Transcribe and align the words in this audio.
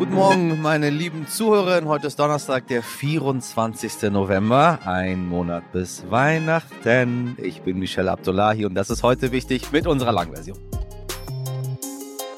Guten 0.00 0.14
Morgen, 0.14 0.62
meine 0.62 0.88
lieben 0.88 1.26
Zuhörerinnen. 1.26 1.86
Heute 1.86 2.06
ist 2.06 2.18
Donnerstag, 2.18 2.66
der 2.68 2.82
24. 2.82 4.10
November. 4.10 4.78
Ein 4.86 5.28
Monat 5.28 5.72
bis 5.72 6.04
Weihnachten. 6.08 7.36
Ich 7.36 7.60
bin 7.60 7.78
Michelle 7.78 8.10
Abdullahi 8.10 8.64
und 8.64 8.74
das 8.74 8.88
ist 8.88 9.02
heute 9.02 9.30
wichtig 9.30 9.72
mit 9.72 9.86
unserer 9.86 10.12
Langversion. 10.12 10.56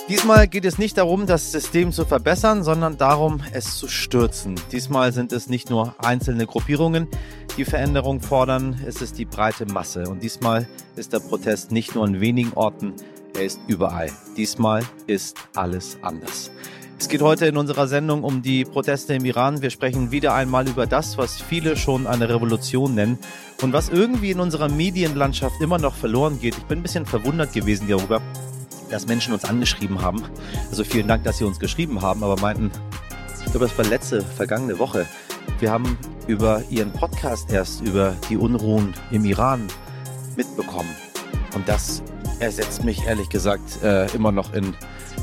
Diesmal 0.08 0.48
geht 0.48 0.64
es 0.64 0.76
nicht 0.76 0.98
darum, 0.98 1.28
das 1.28 1.52
System 1.52 1.92
zu 1.92 2.04
verbessern, 2.04 2.64
sondern 2.64 2.98
darum, 2.98 3.40
es 3.52 3.76
zu 3.76 3.86
stürzen. 3.86 4.56
Diesmal 4.72 5.12
sind 5.12 5.30
es 5.30 5.48
nicht 5.48 5.70
nur 5.70 5.94
einzelne 6.04 6.46
Gruppierungen, 6.46 7.06
die 7.56 7.64
Veränderung 7.64 8.20
fordern, 8.20 8.76
es 8.84 9.00
ist 9.00 9.18
die 9.18 9.24
breite 9.24 9.66
Masse. 9.66 10.08
Und 10.08 10.24
diesmal 10.24 10.66
ist 10.96 11.12
der 11.12 11.20
Protest 11.20 11.70
nicht 11.70 11.94
nur 11.94 12.08
in 12.08 12.20
wenigen 12.20 12.54
Orten, 12.54 12.94
er 13.36 13.44
ist 13.44 13.60
überall. 13.68 14.10
Diesmal 14.36 14.82
ist 15.06 15.36
alles 15.54 15.96
anders. 16.02 16.50
Es 17.02 17.08
geht 17.08 17.20
heute 17.20 17.46
in 17.46 17.56
unserer 17.56 17.88
Sendung 17.88 18.22
um 18.22 18.42
die 18.42 18.64
Proteste 18.64 19.14
im 19.14 19.24
Iran. 19.24 19.60
Wir 19.60 19.70
sprechen 19.70 20.12
wieder 20.12 20.34
einmal 20.34 20.68
über 20.68 20.86
das, 20.86 21.18
was 21.18 21.40
viele 21.40 21.76
schon 21.76 22.06
eine 22.06 22.28
Revolution 22.28 22.94
nennen 22.94 23.18
und 23.60 23.72
was 23.72 23.88
irgendwie 23.88 24.30
in 24.30 24.38
unserer 24.38 24.68
Medienlandschaft 24.68 25.60
immer 25.60 25.78
noch 25.78 25.96
verloren 25.96 26.38
geht. 26.40 26.56
Ich 26.56 26.62
bin 26.62 26.78
ein 26.78 26.82
bisschen 26.82 27.04
verwundert 27.04 27.52
gewesen 27.52 27.88
darüber, 27.88 28.22
dass 28.88 29.08
Menschen 29.08 29.34
uns 29.34 29.44
angeschrieben 29.44 30.00
haben. 30.00 30.22
Also 30.70 30.84
vielen 30.84 31.08
Dank, 31.08 31.24
dass 31.24 31.38
Sie 31.38 31.44
uns 31.44 31.58
geschrieben 31.58 32.02
haben, 32.02 32.22
aber 32.22 32.40
meinten, 32.40 32.70
ich 33.44 33.50
glaube, 33.50 33.66
das 33.66 33.76
war 33.76 33.84
letzte, 33.84 34.22
vergangene 34.22 34.78
Woche. 34.78 35.04
Wir 35.58 35.72
haben 35.72 35.98
über 36.28 36.62
Ihren 36.70 36.92
Podcast 36.92 37.50
erst 37.50 37.80
über 37.80 38.14
die 38.30 38.36
Unruhen 38.36 38.94
im 39.10 39.24
Iran 39.24 39.66
mitbekommen. 40.36 40.94
Und 41.56 41.68
das 41.68 42.00
ersetzt 42.38 42.84
mich 42.84 43.04
ehrlich 43.06 43.28
gesagt 43.28 43.82
äh, 43.82 44.06
immer 44.14 44.30
noch 44.30 44.54
in 44.54 44.76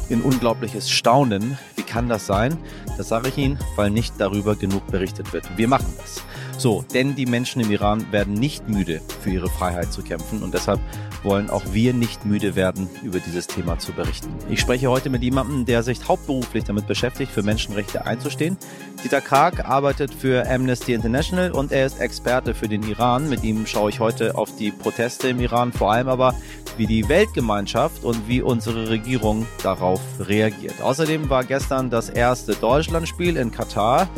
in 0.10 0.22
unglaubliches 0.22 0.90
Staunen. 0.90 1.58
Kann 1.90 2.08
das 2.08 2.28
sein? 2.28 2.56
Das 2.98 3.10
sage 3.10 3.30
ich 3.30 3.38
Ihnen, 3.38 3.58
weil 3.76 3.90
nicht 3.90 4.14
darüber 4.20 4.56
genug 4.56 4.86
berichtet 4.88 5.34
wird. 5.34 5.58
Wir 5.58 5.68
machen 5.68 5.92
das. 5.98 6.24
So, 6.60 6.86
denn 6.94 7.16
die 7.16 7.26
Menschen 7.26 7.62
im 7.62 7.72
Iran 7.72 8.12
werden 8.12 8.36
nicht 8.36 8.70
müde, 8.70 9.02
für 9.22 9.32
ihre 9.32 9.50
Freiheit 9.50 9.92
zu 9.92 10.04
kämpfen 10.04 10.44
und 10.44 10.54
deshalb 10.54 10.80
wollen 11.24 11.50
auch 11.50 11.64
wir 11.72 11.94
nicht 11.94 12.26
müde 12.26 12.56
werden, 12.56 12.90
über 13.04 13.20
dieses 13.20 13.48
Thema 13.48 13.78
zu 13.80 13.92
berichten. 13.92 14.34
Ich 14.50 14.60
spreche 14.60 14.90
heute 14.90 15.10
mit 15.10 15.24
jemandem, 15.24 15.66
der 15.66 15.84
sich 15.84 16.08
hauptberuflich 16.08 16.64
damit 16.64 16.88
beschäftigt, 16.88 17.32
für 17.32 17.44
Menschenrechte 17.44 18.06
einzustehen. 18.06 18.58
Dieter 19.04 19.22
Karg 19.22 19.66
arbeitet 19.66 20.14
für 20.14 20.50
Amnesty 20.50 20.94
International 20.94 21.52
und 21.52 21.72
er 21.72 21.86
ist 21.86 22.00
Experte 22.00 22.54
für 22.54 22.68
den 22.68 22.84
Iran. 22.84 23.30
Mit 23.30 23.44
ihm 23.44 23.66
schaue 23.66 23.90
ich 23.90 24.00
heute 24.00 24.36
auf 24.36 24.56
die 24.56 24.72
Proteste 24.72 25.30
im 25.30 25.40
Iran, 25.40 25.72
vor 25.72 25.92
allem 25.92 26.08
aber 26.08 26.34
wie 26.78 26.88
die 26.88 27.08
Weltgemeinschaft 27.10 28.04
und 28.04 28.28
wie 28.28 28.42
unsere 28.42 28.90
Regierung 28.90 29.46
darauf 29.64 30.02
reagiert. 30.20 30.82
Außerdem 30.82 31.30
war 31.30 31.44
gestern 31.44 31.90
das 31.90 32.10
erste 32.10 32.56
Deutschlandspiel 32.56 33.38
in 33.38 33.52
Katar. 33.52 34.10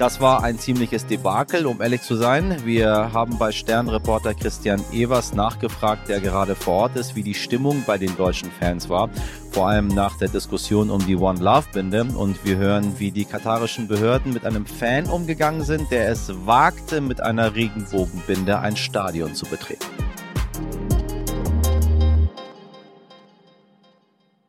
Das 0.00 0.18
war 0.18 0.42
ein 0.42 0.58
ziemliches 0.58 1.04
Debakel, 1.04 1.66
um 1.66 1.82
ehrlich 1.82 2.00
zu 2.00 2.16
sein. 2.16 2.64
Wir 2.64 3.12
haben 3.12 3.36
bei 3.36 3.52
Sternreporter 3.52 4.32
Christian 4.32 4.82
Evers 4.94 5.34
nachgefragt, 5.34 6.08
der 6.08 6.20
gerade 6.20 6.54
vor 6.54 6.84
Ort 6.84 6.96
ist, 6.96 7.16
wie 7.16 7.22
die 7.22 7.34
Stimmung 7.34 7.84
bei 7.86 7.98
den 7.98 8.16
deutschen 8.16 8.50
Fans 8.50 8.88
war. 8.88 9.10
Vor 9.50 9.68
allem 9.68 9.88
nach 9.88 10.16
der 10.16 10.28
Diskussion 10.28 10.88
um 10.88 11.04
die 11.04 11.16
One 11.16 11.40
Love 11.40 11.66
Binde. 11.74 12.04
Und 12.04 12.42
wir 12.46 12.56
hören, 12.56 12.98
wie 12.98 13.10
die 13.10 13.26
katarischen 13.26 13.88
Behörden 13.88 14.32
mit 14.32 14.46
einem 14.46 14.64
Fan 14.64 15.04
umgegangen 15.04 15.64
sind, 15.64 15.90
der 15.90 16.08
es 16.08 16.32
wagte, 16.46 17.02
mit 17.02 17.20
einer 17.20 17.54
Regenbogenbinde 17.54 18.58
ein 18.58 18.78
Stadion 18.78 19.34
zu 19.34 19.44
betreten. 19.44 19.84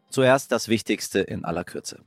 Zuerst 0.10 0.54
das 0.54 0.70
Wichtigste 0.70 1.20
in 1.20 1.44
aller 1.44 1.66
Kürze. 1.66 2.00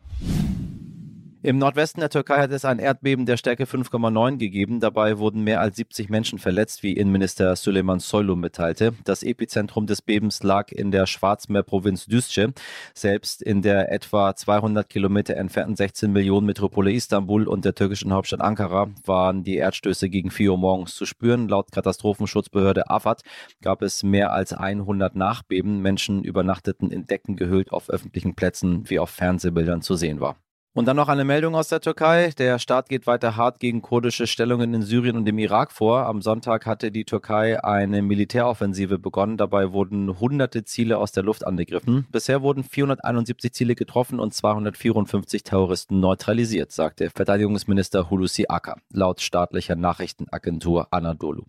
Im 1.44 1.58
Nordwesten 1.58 2.00
der 2.00 2.08
Türkei 2.08 2.40
hat 2.40 2.52
es 2.52 2.64
ein 2.64 2.78
Erdbeben 2.78 3.26
der 3.26 3.36
Stärke 3.36 3.64
5,9 3.64 4.38
gegeben. 4.38 4.80
Dabei 4.80 5.18
wurden 5.18 5.44
mehr 5.44 5.60
als 5.60 5.76
70 5.76 6.08
Menschen 6.08 6.38
verletzt, 6.38 6.82
wie 6.82 6.94
Innenminister 6.94 7.54
Süleyman 7.54 7.98
Soylu 7.98 8.34
mitteilte. 8.34 8.94
Das 9.04 9.22
Epizentrum 9.22 9.86
des 9.86 10.00
Bebens 10.00 10.42
lag 10.42 10.72
in 10.72 10.90
der 10.90 11.04
Schwarzmeerprovinz 11.04 12.06
Düzce. 12.06 12.54
Selbst 12.94 13.42
in 13.42 13.60
der 13.60 13.92
etwa 13.92 14.34
200 14.34 14.88
Kilometer 14.88 15.36
entfernten 15.36 15.76
16 15.76 16.10
Millionen 16.10 16.46
Metropole 16.46 16.90
Istanbul 16.90 17.46
und 17.46 17.66
der 17.66 17.74
türkischen 17.74 18.14
Hauptstadt 18.14 18.40
Ankara 18.40 18.88
waren 19.04 19.44
die 19.44 19.56
Erdstöße 19.56 20.08
gegen 20.08 20.30
4 20.30 20.52
Uhr 20.52 20.56
morgens 20.56 20.94
zu 20.94 21.04
spüren. 21.04 21.50
Laut 21.50 21.70
Katastrophenschutzbehörde 21.72 22.88
AFAD 22.88 23.20
gab 23.60 23.82
es 23.82 24.02
mehr 24.02 24.32
als 24.32 24.54
100 24.54 25.14
Nachbeben. 25.14 25.82
Menschen 25.82 26.24
übernachteten 26.24 26.90
in 26.90 27.06
Decken 27.06 27.36
gehüllt 27.36 27.70
auf 27.70 27.90
öffentlichen 27.90 28.34
Plätzen, 28.34 28.88
wie 28.88 28.98
auf 28.98 29.10
Fernsehbildern 29.10 29.82
zu 29.82 29.94
sehen 29.94 30.20
war. 30.20 30.38
Und 30.76 30.86
dann 30.86 30.96
noch 30.96 31.08
eine 31.08 31.24
Meldung 31.24 31.54
aus 31.54 31.68
der 31.68 31.80
Türkei. 31.80 32.30
Der 32.36 32.58
Staat 32.58 32.88
geht 32.88 33.06
weiter 33.06 33.36
hart 33.36 33.60
gegen 33.60 33.80
kurdische 33.80 34.26
Stellungen 34.26 34.74
in 34.74 34.82
Syrien 34.82 35.16
und 35.16 35.28
im 35.28 35.38
Irak 35.38 35.70
vor. 35.70 36.06
Am 36.06 36.20
Sonntag 36.20 36.66
hatte 36.66 36.90
die 36.90 37.04
Türkei 37.04 37.62
eine 37.62 38.02
Militäroffensive 38.02 38.98
begonnen. 38.98 39.36
Dabei 39.36 39.70
wurden 39.70 40.18
hunderte 40.18 40.64
Ziele 40.64 40.98
aus 40.98 41.12
der 41.12 41.22
Luft 41.22 41.46
angegriffen. 41.46 42.08
Bisher 42.10 42.42
wurden 42.42 42.64
471 42.64 43.52
Ziele 43.52 43.76
getroffen 43.76 44.18
und 44.18 44.34
254 44.34 45.44
Terroristen 45.44 46.00
neutralisiert, 46.00 46.72
sagte 46.72 47.08
Verteidigungsminister 47.08 48.10
Hulusi 48.10 48.46
Akar, 48.48 48.78
laut 48.92 49.20
staatlicher 49.20 49.76
Nachrichtenagentur 49.76 50.88
Anadolu. 50.90 51.44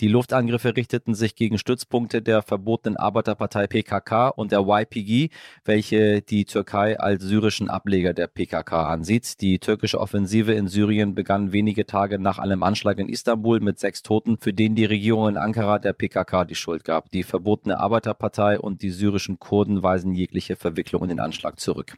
Die 0.00 0.08
Luftangriffe 0.08 0.74
richteten 0.74 1.14
sich 1.14 1.36
gegen 1.36 1.58
Stützpunkte 1.58 2.22
der 2.22 2.40
verbotenen 2.40 2.96
Arbeiterpartei 2.96 3.66
PKK 3.66 4.28
und 4.28 4.50
der 4.50 4.66
YPG, 4.66 5.28
welche 5.66 6.22
die 6.22 6.46
Türkei 6.46 6.98
als 6.98 7.22
syrischen 7.22 7.68
Ableger 7.68 8.14
der 8.14 8.28
PKK 8.28 8.61
PKK 8.62 8.88
ansieht. 8.88 9.40
Die 9.40 9.58
türkische 9.58 10.00
Offensive 10.00 10.52
in 10.52 10.68
Syrien 10.68 11.14
begann 11.14 11.52
wenige 11.52 11.86
Tage 11.86 12.18
nach 12.18 12.38
einem 12.38 12.62
Anschlag 12.62 12.98
in 12.98 13.08
Istanbul 13.08 13.60
mit 13.60 13.78
sechs 13.78 14.02
Toten, 14.02 14.38
für 14.38 14.52
den 14.52 14.74
die 14.74 14.84
Regierung 14.84 15.28
in 15.28 15.36
Ankara 15.36 15.78
der 15.78 15.92
PKK 15.92 16.44
die 16.44 16.54
Schuld 16.54 16.84
gab. 16.84 17.10
Die 17.10 17.22
verbotene 17.22 17.78
Arbeiterpartei 17.78 18.58
und 18.58 18.82
die 18.82 18.90
syrischen 18.90 19.38
Kurden 19.38 19.82
weisen 19.82 20.14
jegliche 20.14 20.56
Verwicklung 20.56 21.02
in 21.02 21.08
den 21.08 21.20
Anschlag 21.20 21.58
zurück. 21.60 21.96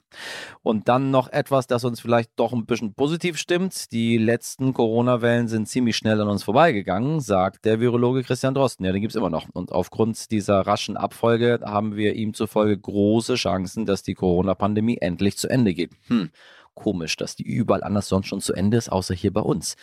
Und 0.63 0.89
dann 0.89 1.11
noch 1.11 1.29
etwas, 1.33 1.67
das 1.67 1.85
uns 1.85 2.01
vielleicht 2.01 2.31
doch 2.37 2.53
ein 2.53 2.67
bisschen 2.67 2.95
positiv 2.95 3.39
stimmt. 3.39 3.93
Die 3.93 4.19
letzten 4.19 4.73
Corona-Wellen 4.73 5.49
sind 5.49 5.69
ziemlich 5.69 5.97
schnell 5.97 6.21
an 6.21 6.29
uns 6.29 6.45
vorbeigegangen, 6.45 7.21
sagt 7.21 7.65
der 7.65 7.81
Virologe 7.81 8.23
Christian 8.23 8.55
Drosten. 8.55 8.85
Ja, 8.85 8.93
den 8.93 9.01
gibt 9.01 9.13
es 9.13 9.17
immer 9.17 9.31
noch. 9.31 9.49
Und 9.53 9.73
aufgrund 9.73 10.31
dieser 10.31 10.61
raschen 10.61 10.97
Abfolge 10.97 11.61
haben 11.65 11.97
wir 11.97 12.15
ihm 12.15 12.35
zufolge 12.35 12.79
große 12.79 13.35
Chancen, 13.35 13.87
dass 13.87 14.03
die 14.03 14.15
Corona-Pandemie 14.15 14.99
endlich 15.01 15.37
zu 15.37 15.49
Ende 15.49 15.75
geht. 15.75 15.91
Hm 16.09 16.31
komisch, 16.75 17.17
dass 17.17 17.37
die 17.37 17.45
überall 17.45 17.83
anders 17.83 18.09
sonst 18.09 18.27
schon 18.27 18.41
zu 18.41 18.53
Ende 18.53 18.77
ist, 18.77 18.91
außer 18.91 19.15
hier 19.15 19.33
bei 19.33 19.41
uns. 19.41 19.77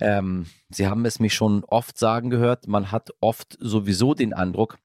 Ähm, 0.00 0.46
Sie 0.70 0.86
haben 0.86 1.04
es 1.04 1.20
mich 1.20 1.34
schon 1.34 1.64
oft 1.64 1.98
sagen 1.98 2.30
gehört, 2.30 2.66
man 2.66 2.90
hat 2.90 3.10
oft 3.20 3.56
sowieso 3.60 4.14
den 4.14 4.32
Eindruck, 4.32 4.78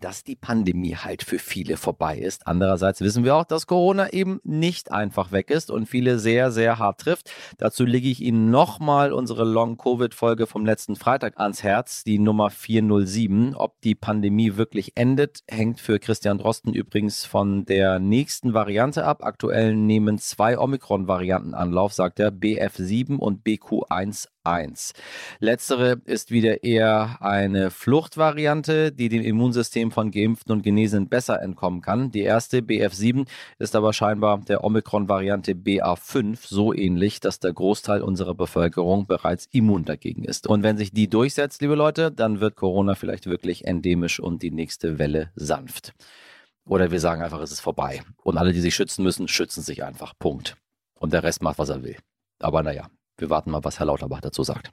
dass 0.00 0.24
die 0.24 0.36
Pandemie 0.36 0.96
halt 0.96 1.22
für 1.22 1.38
viele 1.38 1.76
vorbei 1.76 2.18
ist. 2.18 2.46
Andererseits 2.46 3.00
wissen 3.00 3.24
wir 3.24 3.36
auch, 3.36 3.44
dass 3.44 3.66
Corona 3.66 4.12
eben 4.12 4.40
nicht 4.44 4.90
einfach 4.90 5.32
weg 5.32 5.50
ist 5.50 5.70
und 5.70 5.86
viele 5.86 6.18
sehr, 6.18 6.50
sehr 6.50 6.78
hart 6.78 7.00
trifft. 7.00 7.30
Dazu 7.58 7.84
lege 7.84 8.08
ich 8.08 8.20
Ihnen 8.20 8.50
nochmal 8.50 9.12
unsere 9.12 9.44
Long-Covid-Folge 9.44 10.46
vom 10.46 10.64
letzten 10.64 10.96
Freitag 10.96 11.38
ans 11.38 11.62
Herz, 11.62 12.04
die 12.04 12.18
Nummer 12.18 12.50
407. 12.50 13.54
Ob 13.54 13.80
die 13.82 13.94
Pandemie 13.94 14.56
wirklich 14.56 14.96
endet, 14.96 15.40
hängt 15.48 15.80
für 15.80 15.98
Christian 15.98 16.38
Drosten 16.38 16.72
übrigens 16.72 17.24
von 17.24 17.64
der 17.64 17.98
nächsten 17.98 18.54
Variante 18.54 19.04
ab. 19.04 19.22
Aktuell 19.22 19.76
nehmen 19.76 20.18
zwei 20.18 20.58
Omikron-Varianten 20.58 21.54
Anlauf, 21.54 21.92
sagt 21.92 22.20
er, 22.20 22.32
BF7 22.32 23.16
und 23.16 23.44
BQ1 23.44 24.28
1. 24.44 24.92
Letztere 25.38 26.00
ist 26.04 26.30
wieder 26.30 26.64
eher 26.64 27.18
eine 27.20 27.70
Fluchtvariante, 27.70 28.92
die 28.92 29.08
dem 29.08 29.22
Immunsystem 29.22 29.90
von 29.90 30.10
Geimpften 30.10 30.52
und 30.52 30.62
Genesenen 30.62 31.08
besser 31.08 31.42
entkommen 31.42 31.80
kann. 31.82 32.10
Die 32.10 32.22
erste 32.22 32.60
BF7 32.60 33.26
ist 33.58 33.76
aber 33.76 33.92
scheinbar 33.92 34.38
der 34.38 34.64
Omikron-Variante 34.64 35.52
BA5 35.52 36.38
so 36.40 36.72
ähnlich, 36.72 37.20
dass 37.20 37.40
der 37.40 37.52
Großteil 37.52 38.02
unserer 38.02 38.34
Bevölkerung 38.34 39.06
bereits 39.06 39.46
immun 39.52 39.84
dagegen 39.84 40.24
ist. 40.24 40.46
Und 40.46 40.62
wenn 40.62 40.78
sich 40.78 40.92
die 40.92 41.08
durchsetzt, 41.08 41.60
liebe 41.60 41.74
Leute, 41.74 42.10
dann 42.10 42.40
wird 42.40 42.56
Corona 42.56 42.94
vielleicht 42.94 43.26
wirklich 43.26 43.66
endemisch 43.66 44.20
und 44.20 44.42
die 44.42 44.50
nächste 44.50 44.98
Welle 44.98 45.30
sanft. 45.34 45.92
Oder 46.64 46.90
wir 46.90 47.00
sagen 47.00 47.22
einfach, 47.22 47.40
es 47.40 47.52
ist 47.52 47.60
vorbei. 47.60 48.02
Und 48.22 48.38
alle, 48.38 48.52
die 48.52 48.60
sich 48.60 48.74
schützen 48.74 49.02
müssen, 49.02 49.28
schützen 49.28 49.62
sich 49.62 49.82
einfach. 49.82 50.14
Punkt. 50.18 50.56
Und 50.94 51.12
der 51.12 51.22
Rest 51.22 51.42
macht, 51.42 51.58
was 51.58 51.68
er 51.68 51.82
will. 51.82 51.96
Aber 52.38 52.62
naja, 52.62 52.88
wir 53.20 53.30
warten 53.30 53.50
mal, 53.50 53.64
was 53.64 53.78
Herr 53.78 53.86
Lauterbach 53.86 54.20
dazu 54.20 54.42
sagt. 54.42 54.72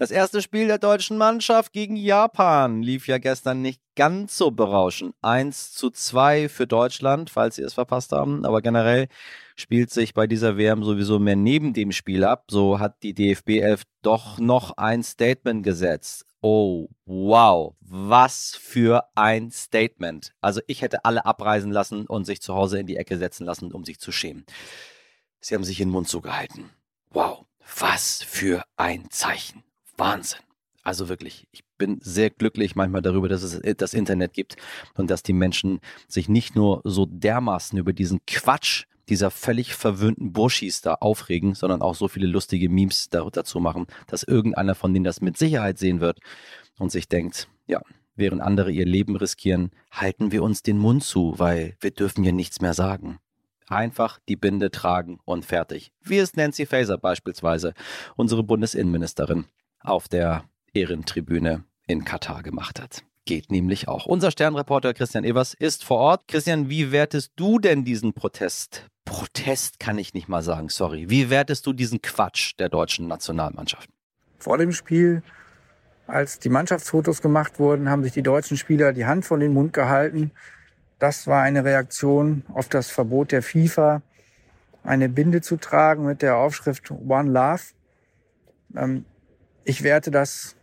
Das 0.00 0.10
erste 0.10 0.40
Spiel 0.40 0.66
der 0.66 0.78
deutschen 0.78 1.18
Mannschaft 1.18 1.74
gegen 1.74 1.94
Japan 1.94 2.82
lief 2.82 3.06
ja 3.06 3.18
gestern 3.18 3.60
nicht 3.60 3.82
ganz 3.96 4.34
so 4.38 4.50
berauschend. 4.50 5.14
1 5.20 5.74
zu 5.74 5.90
2 5.90 6.48
für 6.48 6.66
Deutschland, 6.66 7.28
falls 7.28 7.56
Sie 7.56 7.62
es 7.62 7.74
verpasst 7.74 8.12
haben. 8.12 8.46
Aber 8.46 8.62
generell 8.62 9.08
spielt 9.56 9.90
sich 9.90 10.14
bei 10.14 10.26
dieser 10.26 10.56
WM 10.56 10.84
sowieso 10.84 11.18
mehr 11.18 11.36
neben 11.36 11.74
dem 11.74 11.92
Spiel 11.92 12.24
ab. 12.24 12.46
So 12.50 12.78
hat 12.78 13.02
die 13.02 13.12
DFB 13.12 13.60
11 13.60 13.82
doch 14.00 14.38
noch 14.38 14.78
ein 14.78 15.02
Statement 15.02 15.62
gesetzt. 15.62 16.24
Oh, 16.40 16.88
wow, 17.04 17.74
was 17.80 18.56
für 18.58 19.04
ein 19.14 19.50
Statement. 19.50 20.32
Also 20.40 20.62
ich 20.66 20.80
hätte 20.80 21.04
alle 21.04 21.26
abreisen 21.26 21.72
lassen 21.72 22.06
und 22.06 22.24
sich 22.24 22.40
zu 22.40 22.54
Hause 22.54 22.80
in 22.80 22.86
die 22.86 22.96
Ecke 22.96 23.18
setzen 23.18 23.44
lassen, 23.44 23.70
um 23.70 23.84
sich 23.84 24.00
zu 24.00 24.12
schämen. 24.12 24.46
Sie 25.40 25.54
haben 25.54 25.64
sich 25.64 25.78
den 25.78 25.90
Mund 25.90 26.08
zugehalten. 26.08 26.70
Wow, 27.10 27.46
was 27.78 28.22
für 28.22 28.62
ein 28.76 29.10
Zeichen. 29.10 29.62
Wahnsinn. 29.96 30.40
Also 30.82 31.08
wirklich, 31.08 31.46
ich 31.50 31.64
bin 31.76 31.98
sehr 32.00 32.30
glücklich 32.30 32.74
manchmal 32.74 33.02
darüber, 33.02 33.28
dass 33.28 33.42
es 33.42 33.60
das 33.76 33.94
Internet 33.94 34.32
gibt 34.32 34.56
und 34.94 35.10
dass 35.10 35.22
die 35.22 35.32
Menschen 35.32 35.80
sich 36.08 36.28
nicht 36.28 36.56
nur 36.56 36.80
so 36.84 37.06
dermaßen 37.06 37.78
über 37.78 37.92
diesen 37.92 38.20
Quatsch 38.26 38.84
dieser 39.08 39.30
völlig 39.30 39.74
verwöhnten 39.74 40.32
Burschis 40.32 40.80
da 40.80 40.94
aufregen, 40.94 41.54
sondern 41.54 41.82
auch 41.82 41.94
so 41.94 42.08
viele 42.08 42.26
lustige 42.26 42.68
Memes 42.68 43.10
dazu 43.10 43.60
machen, 43.60 43.86
dass 44.06 44.22
irgendeiner 44.22 44.74
von 44.74 44.94
denen 44.94 45.04
das 45.04 45.20
mit 45.20 45.36
Sicherheit 45.36 45.78
sehen 45.78 46.00
wird 46.00 46.20
und 46.78 46.92
sich 46.92 47.08
denkt, 47.08 47.48
ja, 47.66 47.82
während 48.14 48.40
andere 48.40 48.70
ihr 48.70 48.86
Leben 48.86 49.16
riskieren, 49.16 49.70
halten 49.90 50.32
wir 50.32 50.42
uns 50.42 50.62
den 50.62 50.78
Mund 50.78 51.02
zu, 51.02 51.34
weil 51.38 51.76
wir 51.80 51.90
dürfen 51.90 52.24
ja 52.24 52.32
nichts 52.32 52.60
mehr 52.60 52.74
sagen. 52.74 53.18
Einfach 53.70 54.18
die 54.28 54.36
Binde 54.36 54.70
tragen 54.72 55.20
und 55.24 55.44
fertig. 55.44 55.92
Wie 56.02 56.18
es 56.18 56.34
Nancy 56.34 56.66
Faeser 56.66 56.98
beispielsweise, 56.98 57.72
unsere 58.16 58.42
Bundesinnenministerin, 58.42 59.44
auf 59.80 60.08
der 60.08 60.44
Ehrentribüne 60.74 61.64
in 61.86 62.04
Katar 62.04 62.42
gemacht 62.42 62.80
hat. 62.80 63.04
Geht 63.26 63.52
nämlich 63.52 63.86
auch. 63.86 64.06
Unser 64.06 64.32
Sternreporter 64.32 64.92
Christian 64.92 65.24
Evers 65.24 65.54
ist 65.54 65.84
vor 65.84 65.98
Ort. 65.98 66.26
Christian, 66.26 66.68
wie 66.68 66.90
wertest 66.90 67.32
du 67.36 67.60
denn 67.60 67.84
diesen 67.84 68.12
Protest? 68.12 68.86
Protest 69.04 69.78
kann 69.78 69.98
ich 69.98 70.14
nicht 70.14 70.28
mal 70.28 70.42
sagen, 70.42 70.68
sorry. 70.68 71.08
Wie 71.08 71.30
wertest 71.30 71.64
du 71.64 71.72
diesen 71.72 72.02
Quatsch 72.02 72.54
der 72.58 72.68
deutschen 72.68 73.06
Nationalmannschaft? 73.06 73.88
Vor 74.38 74.58
dem 74.58 74.72
Spiel, 74.72 75.22
als 76.08 76.40
die 76.40 76.48
Mannschaftsfotos 76.48 77.22
gemacht 77.22 77.60
wurden, 77.60 77.88
haben 77.88 78.02
sich 78.02 78.12
die 78.12 78.22
deutschen 78.22 78.56
Spieler 78.56 78.92
die 78.92 79.06
Hand 79.06 79.24
vor 79.24 79.38
den 79.38 79.52
Mund 79.52 79.72
gehalten. 79.72 80.32
Das 81.00 81.26
war 81.26 81.42
eine 81.42 81.64
Reaktion 81.64 82.44
auf 82.52 82.68
das 82.68 82.90
Verbot 82.90 83.32
der 83.32 83.42
FIFA, 83.42 84.02
eine 84.84 85.08
Binde 85.08 85.40
zu 85.40 85.56
tragen 85.56 86.04
mit 86.04 86.20
der 86.20 86.36
Aufschrift 86.36 86.90
One 86.90 87.30
Love. 87.30 87.62
Ähm, 88.76 89.06
ich 89.64 89.82
werte 89.82 90.10
das 90.10 90.56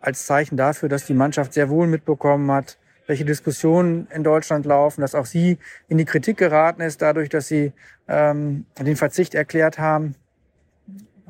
als 0.00 0.24
Zeichen 0.24 0.56
dafür, 0.56 0.88
dass 0.88 1.04
die 1.04 1.14
Mannschaft 1.14 1.52
sehr 1.52 1.68
wohl 1.68 1.88
mitbekommen 1.88 2.50
hat, 2.52 2.78
welche 3.08 3.24
Diskussionen 3.24 4.06
in 4.14 4.22
Deutschland 4.22 4.66
laufen, 4.66 5.00
dass 5.00 5.16
auch 5.16 5.26
sie 5.26 5.58
in 5.88 5.98
die 5.98 6.04
Kritik 6.04 6.36
geraten 6.36 6.80
ist, 6.80 7.02
dadurch, 7.02 7.28
dass 7.28 7.48
sie 7.48 7.72
ähm, 8.06 8.66
den 8.78 8.96
Verzicht 8.96 9.34
erklärt 9.34 9.80
haben. 9.80 10.14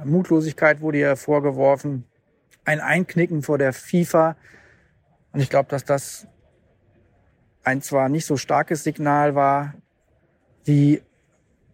Mutlosigkeit 0.05 0.83
wurde 0.83 0.99
ihr 0.99 1.17
vorgeworfen, 1.17 2.05
ein 2.67 2.81
Einknicken 2.81 3.43
vor 3.43 3.57
der 3.57 3.73
FIFA. 3.73 4.37
Und 5.33 5.41
ich 5.41 5.49
glaube, 5.49 5.71
dass 5.71 5.87
das 5.87 6.27
ein 7.67 7.83
zwar 7.83 8.09
nicht 8.09 8.27
so 8.27 8.37
starkes 8.37 8.85
Signal 8.85 9.35
war, 9.35 9.75
wie 10.65 11.03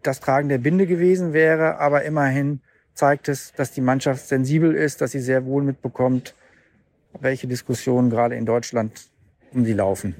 das 0.03 0.21
Tragen 0.21 0.49
der 0.49 0.59
Binde 0.59 0.87
gewesen 0.87 1.35
wäre, 1.35 1.79
aber 1.79 2.03
immerhin 2.05 2.61
zeigt 2.95 3.29
es, 3.29 3.53
dass 3.53 3.73
die 3.73 3.83
Mannschaft 3.83 4.27
sensibel 4.27 4.75
ist, 4.75 5.03
dass 5.03 5.13
sie 5.13 5.21
sehr 5.21 5.45
wohl 5.45 5.63
mitbekommt, 5.63 6.35
welche 7.21 7.47
Diskussionen 7.47 8.09
gerade 8.09 8.37
in 8.37 8.47
Deutschland 8.47 9.11
um 9.53 9.67
sie 9.67 9.75
laufen. 9.75 10.15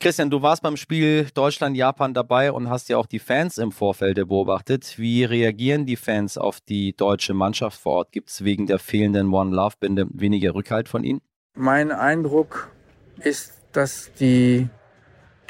Christian, 0.00 0.30
du 0.30 0.42
warst 0.42 0.62
beim 0.62 0.76
Spiel 0.76 1.26
Deutschland-Japan 1.32 2.12
dabei 2.12 2.52
und 2.52 2.68
hast 2.68 2.90
ja 2.90 2.98
auch 2.98 3.06
die 3.06 3.18
Fans 3.18 3.56
im 3.56 3.72
Vorfeld 3.72 4.16
beobachtet. 4.16 4.98
Wie 4.98 5.24
reagieren 5.24 5.86
die 5.86 5.96
Fans 5.96 6.36
auf 6.36 6.60
die 6.60 6.94
deutsche 6.94 7.32
Mannschaft 7.32 7.80
vor 7.80 7.92
Ort? 7.92 8.12
Gibt 8.12 8.28
es 8.30 8.44
wegen 8.44 8.66
der 8.66 8.78
fehlenden 8.78 9.32
One 9.32 9.54
Love-Binde 9.54 10.08
weniger 10.12 10.54
Rückhalt 10.54 10.88
von 10.88 11.04
ihnen? 11.04 11.20
Mein 11.54 11.90
Eindruck 11.90 12.70
ist, 13.18 13.58
dass 13.72 14.10
die 14.18 14.68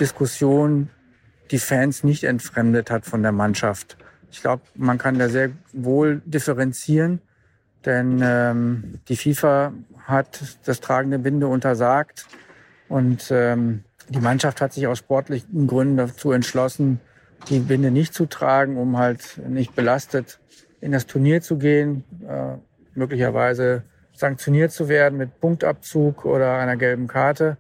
Diskussion 0.01 0.91
die 1.51 1.59
Fans 1.59 2.05
nicht 2.05 2.25
entfremdet 2.25 2.91
hat 2.91 3.05
von 3.05 3.23
der 3.23 3.33
Mannschaft. 3.33 3.97
Ich 4.31 4.41
glaube, 4.41 4.63
man 4.75 4.99
kann 4.99 5.19
da 5.19 5.29
sehr 5.29 5.51
wohl 5.73 6.23
differenzieren, 6.25 7.21
denn 7.85 8.21
ähm, 8.23 9.01
die 9.09 9.17
FIFA 9.17 9.73
hat 10.05 10.59
das 10.65 10.81
tragende 10.81 11.19
Binde 11.19 11.49
untersagt 11.49 12.27
und 12.89 13.29
ähm, 13.31 13.85
die 14.09 14.21
Mannschaft 14.21 14.61
hat 14.61 14.73
sich 14.73 14.87
aus 14.87 14.99
sportlichen 14.99 15.67
Gründen 15.67 15.97
dazu 15.97 16.33
entschlossen, 16.33 17.01
die 17.49 17.61
Binde 17.61 17.91
nicht 17.91 18.15
zu 18.15 18.27
tragen, 18.27 18.77
um 18.77 18.99
halt 18.99 19.41
nicht 19.49 19.75
belastet 19.75 20.41
in 20.81 20.93
das 20.93 21.07
Turnier 21.07 21.43
zu 21.43 21.59
gehen, 21.59 22.05
äh, 22.29 22.57
möglicherweise 22.95 23.83
sanktioniert 24.13 24.73
zu 24.73 24.89
werden 24.89 25.19
mit 25.19 25.41
Punktabzug 25.41 26.25
oder 26.25 26.59
einer 26.59 26.77
gelben 26.77 27.07
Karte 27.07 27.57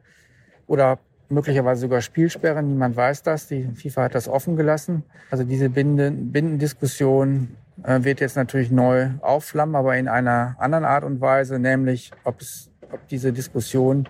oder 0.67 0.99
möglicherweise 1.31 1.82
sogar 1.82 2.00
Spielsperren. 2.00 2.69
Niemand 2.69 2.97
weiß 2.97 3.23
das. 3.23 3.49
Die 3.49 3.69
FIFA 3.75 4.05
hat 4.05 4.15
das 4.15 4.29
offen 4.29 4.56
gelassen. 4.56 5.05
Also 5.31 5.44
diese 5.44 5.71
Binden, 5.71 6.32
Bindendiskussion 6.32 7.56
äh, 7.85 8.03
wird 8.03 8.21
jetzt 8.21 8.37
natürlich 8.37 8.71
neu 8.71 9.11
aufflammen, 9.21 9.75
aber 9.75 9.97
in 9.97 10.09
einer 10.09 10.56
anderen 10.59 10.85
Art 10.85 11.05
und 11.05 11.21
Weise, 11.21 11.59
nämlich 11.59 12.11
ob 12.25 12.41
es, 12.41 12.71
ob 12.93 13.06
diese 13.09 13.32
Diskussion 13.32 14.09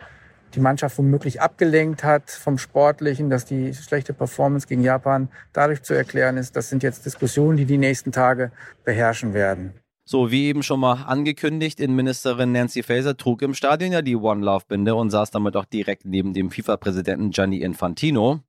die 0.55 0.61
Mannschaft 0.61 0.99
womöglich 0.99 1.41
abgelenkt 1.41 2.03
hat 2.03 2.31
vom 2.31 2.59
Sportlichen, 2.59 3.31
dass 3.31 3.45
die 3.45 3.73
schlechte 3.75 4.13
Performance 4.13 4.67
gegen 4.67 4.83
Japan 4.83 5.29
dadurch 5.53 5.83
zu 5.83 5.95
erklären 5.95 6.37
ist. 6.37 6.57
Das 6.57 6.69
sind 6.69 6.83
jetzt 6.83 7.07
Diskussionen, 7.07 7.57
die 7.57 7.67
die 7.67 7.79
nächsten 7.79 8.11
Tage 8.11 8.51
beherrschen 8.85 9.33
werden. 9.33 9.75
So, 10.11 10.33
wie 10.33 10.49
eben 10.49 10.65
schon 10.65 10.81
mal 10.81 11.05
angekündigt, 11.05 11.79
Innenministerin 11.79 12.51
Nancy 12.51 12.83
Faeser 12.83 13.17
trug 13.17 13.43
im 13.43 13.55
Stadion 13.55 13.93
ja 13.93 14.03
die 14.03 14.17
One 14.17 14.45
Love 14.45 14.65
Binde 14.67 14.97
und 14.97 15.11
saß 15.11 15.31
damit 15.31 15.55
auch 15.55 15.67
direkt 15.67 16.05
neben 16.05 16.35
dem 16.35 16.51
FIFA-Präsidenten 16.51 17.31
Gianni 17.31 17.59
Infantino. 17.59 18.41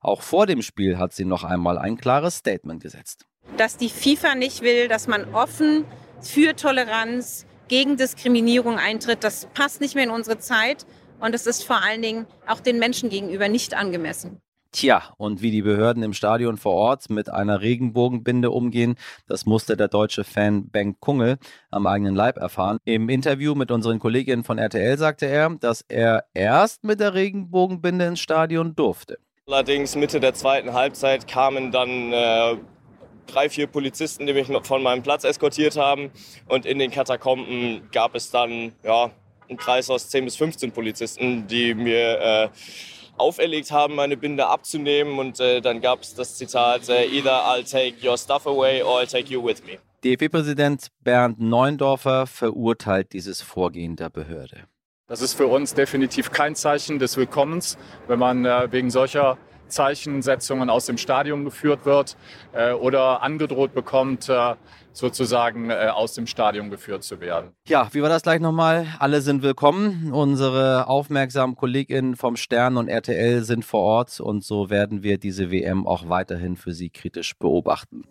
Auch 0.00 0.22
vor 0.22 0.46
dem 0.46 0.62
Spiel 0.62 0.98
hat 0.98 1.12
sie 1.12 1.24
noch 1.24 1.42
einmal 1.42 1.78
ein 1.78 1.96
klares 1.96 2.36
Statement 2.36 2.80
gesetzt. 2.80 3.26
Dass 3.56 3.76
die 3.76 3.88
FIFA 3.88 4.36
nicht 4.36 4.62
will, 4.62 4.86
dass 4.86 5.08
man 5.08 5.34
offen 5.34 5.84
für 6.20 6.54
Toleranz, 6.54 7.44
gegen 7.66 7.96
Diskriminierung 7.96 8.78
eintritt, 8.78 9.24
das 9.24 9.48
passt 9.52 9.80
nicht 9.80 9.96
mehr 9.96 10.04
in 10.04 10.10
unsere 10.10 10.38
Zeit 10.38 10.86
und 11.18 11.34
es 11.34 11.44
ist 11.48 11.64
vor 11.64 11.82
allen 11.82 12.02
Dingen 12.02 12.26
auch 12.46 12.60
den 12.60 12.78
Menschen 12.78 13.10
gegenüber 13.10 13.48
nicht 13.48 13.74
angemessen. 13.74 14.40
Tja, 14.72 15.02
und 15.16 15.42
wie 15.42 15.50
die 15.50 15.62
Behörden 15.62 16.04
im 16.04 16.12
Stadion 16.12 16.56
vor 16.56 16.74
Ort 16.74 17.10
mit 17.10 17.28
einer 17.28 17.60
Regenbogenbinde 17.60 18.52
umgehen, 18.52 18.94
das 19.26 19.44
musste 19.44 19.76
der 19.76 19.88
deutsche 19.88 20.22
Fan 20.22 20.68
Ben 20.68 21.00
Kungel 21.00 21.38
am 21.70 21.88
eigenen 21.88 22.14
Leib 22.14 22.36
erfahren. 22.36 22.78
Im 22.84 23.08
Interview 23.08 23.56
mit 23.56 23.72
unseren 23.72 23.98
Kolleginnen 23.98 24.44
von 24.44 24.58
RTL 24.58 24.96
sagte 24.96 25.26
er, 25.26 25.50
dass 25.58 25.84
er 25.88 26.24
erst 26.34 26.84
mit 26.84 27.00
der 27.00 27.14
Regenbogenbinde 27.14 28.06
ins 28.06 28.20
Stadion 28.20 28.76
durfte. 28.76 29.18
Allerdings 29.48 29.96
Mitte 29.96 30.20
der 30.20 30.34
zweiten 30.34 30.72
Halbzeit 30.72 31.26
kamen 31.26 31.72
dann 31.72 32.12
äh, 32.12 32.56
drei, 33.26 33.48
vier 33.48 33.66
Polizisten, 33.66 34.24
die 34.26 34.32
mich 34.32 34.46
von 34.62 34.82
meinem 34.84 35.02
Platz 35.02 35.24
eskortiert 35.24 35.76
haben. 35.76 36.12
Und 36.46 36.64
in 36.64 36.78
den 36.78 36.92
Katakomben 36.92 37.88
gab 37.90 38.14
es 38.14 38.30
dann 38.30 38.72
ja, 38.84 39.10
einen 39.48 39.58
Kreis 39.58 39.90
aus 39.90 40.08
10 40.10 40.26
bis 40.26 40.36
15 40.36 40.70
Polizisten, 40.70 41.48
die 41.48 41.74
mir 41.74 42.20
äh, 42.20 42.48
auferlegt 43.20 43.70
haben, 43.70 43.94
meine 43.94 44.16
Binde 44.16 44.46
abzunehmen. 44.46 45.18
Und 45.18 45.38
äh, 45.40 45.60
dann 45.60 45.80
gab 45.80 46.02
es 46.02 46.14
das 46.14 46.36
Zitat, 46.36 46.88
äh, 46.88 47.04
either 47.06 47.44
I'll 47.44 47.68
take 47.68 48.06
your 48.06 48.18
stuff 48.18 48.46
away 48.46 48.82
or 48.82 49.00
I'll 49.00 49.10
take 49.10 49.32
you 49.32 49.44
with 49.44 49.62
me. 49.64 49.78
DFB-Präsident 50.02 50.88
Bernd 51.04 51.40
Neuendorfer 51.40 52.26
verurteilt 52.26 53.12
dieses 53.12 53.42
Vorgehen 53.42 53.96
der 53.96 54.08
Behörde. 54.10 54.64
Das 55.06 55.20
ist 55.20 55.34
für 55.34 55.46
uns 55.46 55.74
definitiv 55.74 56.30
kein 56.30 56.54
Zeichen 56.54 56.98
des 56.98 57.16
Willkommens, 57.16 57.76
wenn 58.06 58.18
man 58.18 58.44
äh, 58.44 58.72
wegen 58.72 58.90
solcher 58.90 59.36
Zeichensetzungen 59.70 60.70
aus 60.70 60.86
dem 60.86 60.98
Stadion 60.98 61.44
geführt 61.44 61.84
wird 61.84 62.16
äh, 62.52 62.72
oder 62.72 63.22
angedroht 63.22 63.74
bekommt, 63.74 64.28
äh, 64.28 64.54
sozusagen 64.92 65.70
äh, 65.70 65.88
aus 65.92 66.14
dem 66.14 66.26
Stadion 66.26 66.70
geführt 66.70 67.04
zu 67.04 67.20
werden. 67.20 67.52
Ja, 67.66 67.88
wie 67.92 68.02
war 68.02 68.08
das 68.08 68.22
gleich 68.22 68.40
nochmal? 68.40 68.86
Alle 68.98 69.20
sind 69.20 69.42
willkommen. 69.42 70.12
Unsere 70.12 70.88
aufmerksamen 70.88 71.56
KollegInnen 71.56 72.16
vom 72.16 72.36
Stern 72.36 72.76
und 72.76 72.88
RTL 72.88 73.42
sind 73.42 73.64
vor 73.64 73.80
Ort 73.80 74.20
und 74.20 74.44
so 74.44 74.70
werden 74.70 75.02
wir 75.02 75.18
diese 75.18 75.50
WM 75.50 75.86
auch 75.86 76.08
weiterhin 76.08 76.56
für 76.56 76.72
Sie 76.72 76.90
kritisch 76.90 77.36
beobachten. 77.38 78.04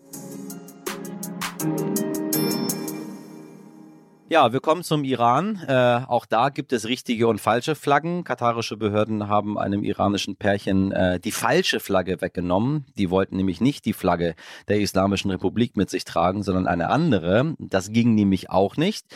Ja, 4.32 4.54
wir 4.54 4.60
kommen 4.60 4.84
zum 4.84 5.04
Iran. 5.04 5.60
Äh, 5.68 6.02
auch 6.08 6.28
da 6.28 6.50
gibt 6.50 6.72
es 6.72 6.86
richtige 6.86 7.28
und 7.28 7.42
falsche 7.42 7.74
Flaggen. 7.74 8.24
Katarische 8.24 8.78
Behörden 8.78 9.28
haben 9.28 9.58
einem 9.58 9.84
iranischen 9.84 10.36
Pärchen 10.36 10.92
äh, 10.92 11.20
die 11.20 11.32
falsche 11.32 11.80
Flagge 11.80 12.22
weggenommen. 12.22 12.86
Die 12.96 13.10
wollten 13.10 13.38
nämlich 13.38 13.60
nicht 13.60 13.86
die 13.86 13.94
Flagge 13.94 14.36
der 14.68 14.82
Islamischen 14.82 15.32
Republik 15.32 15.76
mit 15.78 15.90
sich 15.90 16.06
tragen, 16.06 16.44
sondern 16.44 16.68
eine 16.68 16.92
andere. 16.92 17.56
Das 17.58 17.92
ging 17.92 18.14
nämlich 18.14 18.52
auch 18.52 18.78
nicht. 18.78 19.08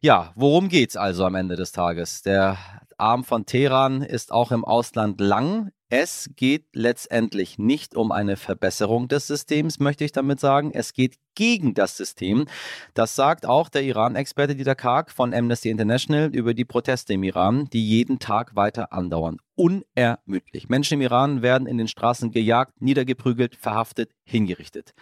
Ja, 0.00 0.32
worum 0.34 0.70
geht's 0.70 0.96
also 0.96 1.26
am 1.26 1.34
Ende 1.34 1.56
des 1.56 1.72
Tages? 1.72 2.22
Der 2.22 2.56
Arm 2.96 3.24
von 3.24 3.44
Teheran 3.44 4.00
ist 4.00 4.32
auch 4.32 4.50
im 4.50 4.64
Ausland 4.64 5.20
lang. 5.20 5.72
Es 5.90 6.30
geht 6.34 6.64
letztendlich 6.72 7.58
nicht 7.58 7.94
um 7.94 8.10
eine 8.10 8.36
Verbesserung 8.36 9.06
des 9.06 9.26
Systems, 9.26 9.80
möchte 9.80 10.04
ich 10.04 10.12
damit 10.12 10.40
sagen. 10.40 10.70
Es 10.72 10.94
geht 10.94 11.16
gegen 11.34 11.74
das 11.74 11.96
System. 11.96 12.46
Das 12.94 13.14
sagt 13.14 13.44
auch 13.44 13.68
der 13.68 13.82
Iran-Experte 13.82 14.56
Dieter 14.56 14.74
Karg 14.74 15.10
von 15.10 15.34
Amnesty 15.34 15.68
International 15.68 16.34
über 16.34 16.54
die 16.54 16.64
Proteste 16.64 17.12
im 17.12 17.22
Iran, 17.22 17.68
die 17.72 17.86
jeden 17.86 18.18
Tag 18.18 18.56
weiter 18.56 18.92
andauern. 18.92 19.36
Unermüdlich. 19.56 20.68
Menschen 20.68 20.94
im 20.94 21.02
Iran 21.02 21.42
werden 21.42 21.66
in 21.66 21.76
den 21.76 21.88
Straßen 21.88 22.30
gejagt, 22.30 22.80
niedergeprügelt, 22.80 23.56
verhaftet, 23.56 24.10
hingerichtet. 24.24 24.94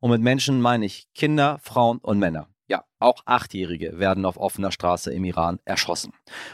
Und 0.00 0.10
mit 0.10 0.22
Menschen 0.22 0.60
meine 0.60 0.86
ich 0.86 1.06
Kinder, 1.14 1.58
Frauen 1.62 1.98
und 1.98 2.18
Männer. 2.18 2.48
Ja, 2.66 2.84
auch 3.04 3.22
Achtjährige 3.26 3.98
werden 3.98 4.24
auf 4.24 4.36
offener 4.36 4.72
Straße 4.72 5.12
im 5.12 5.24
Iran 5.24 5.60
erschossen. 5.64 6.12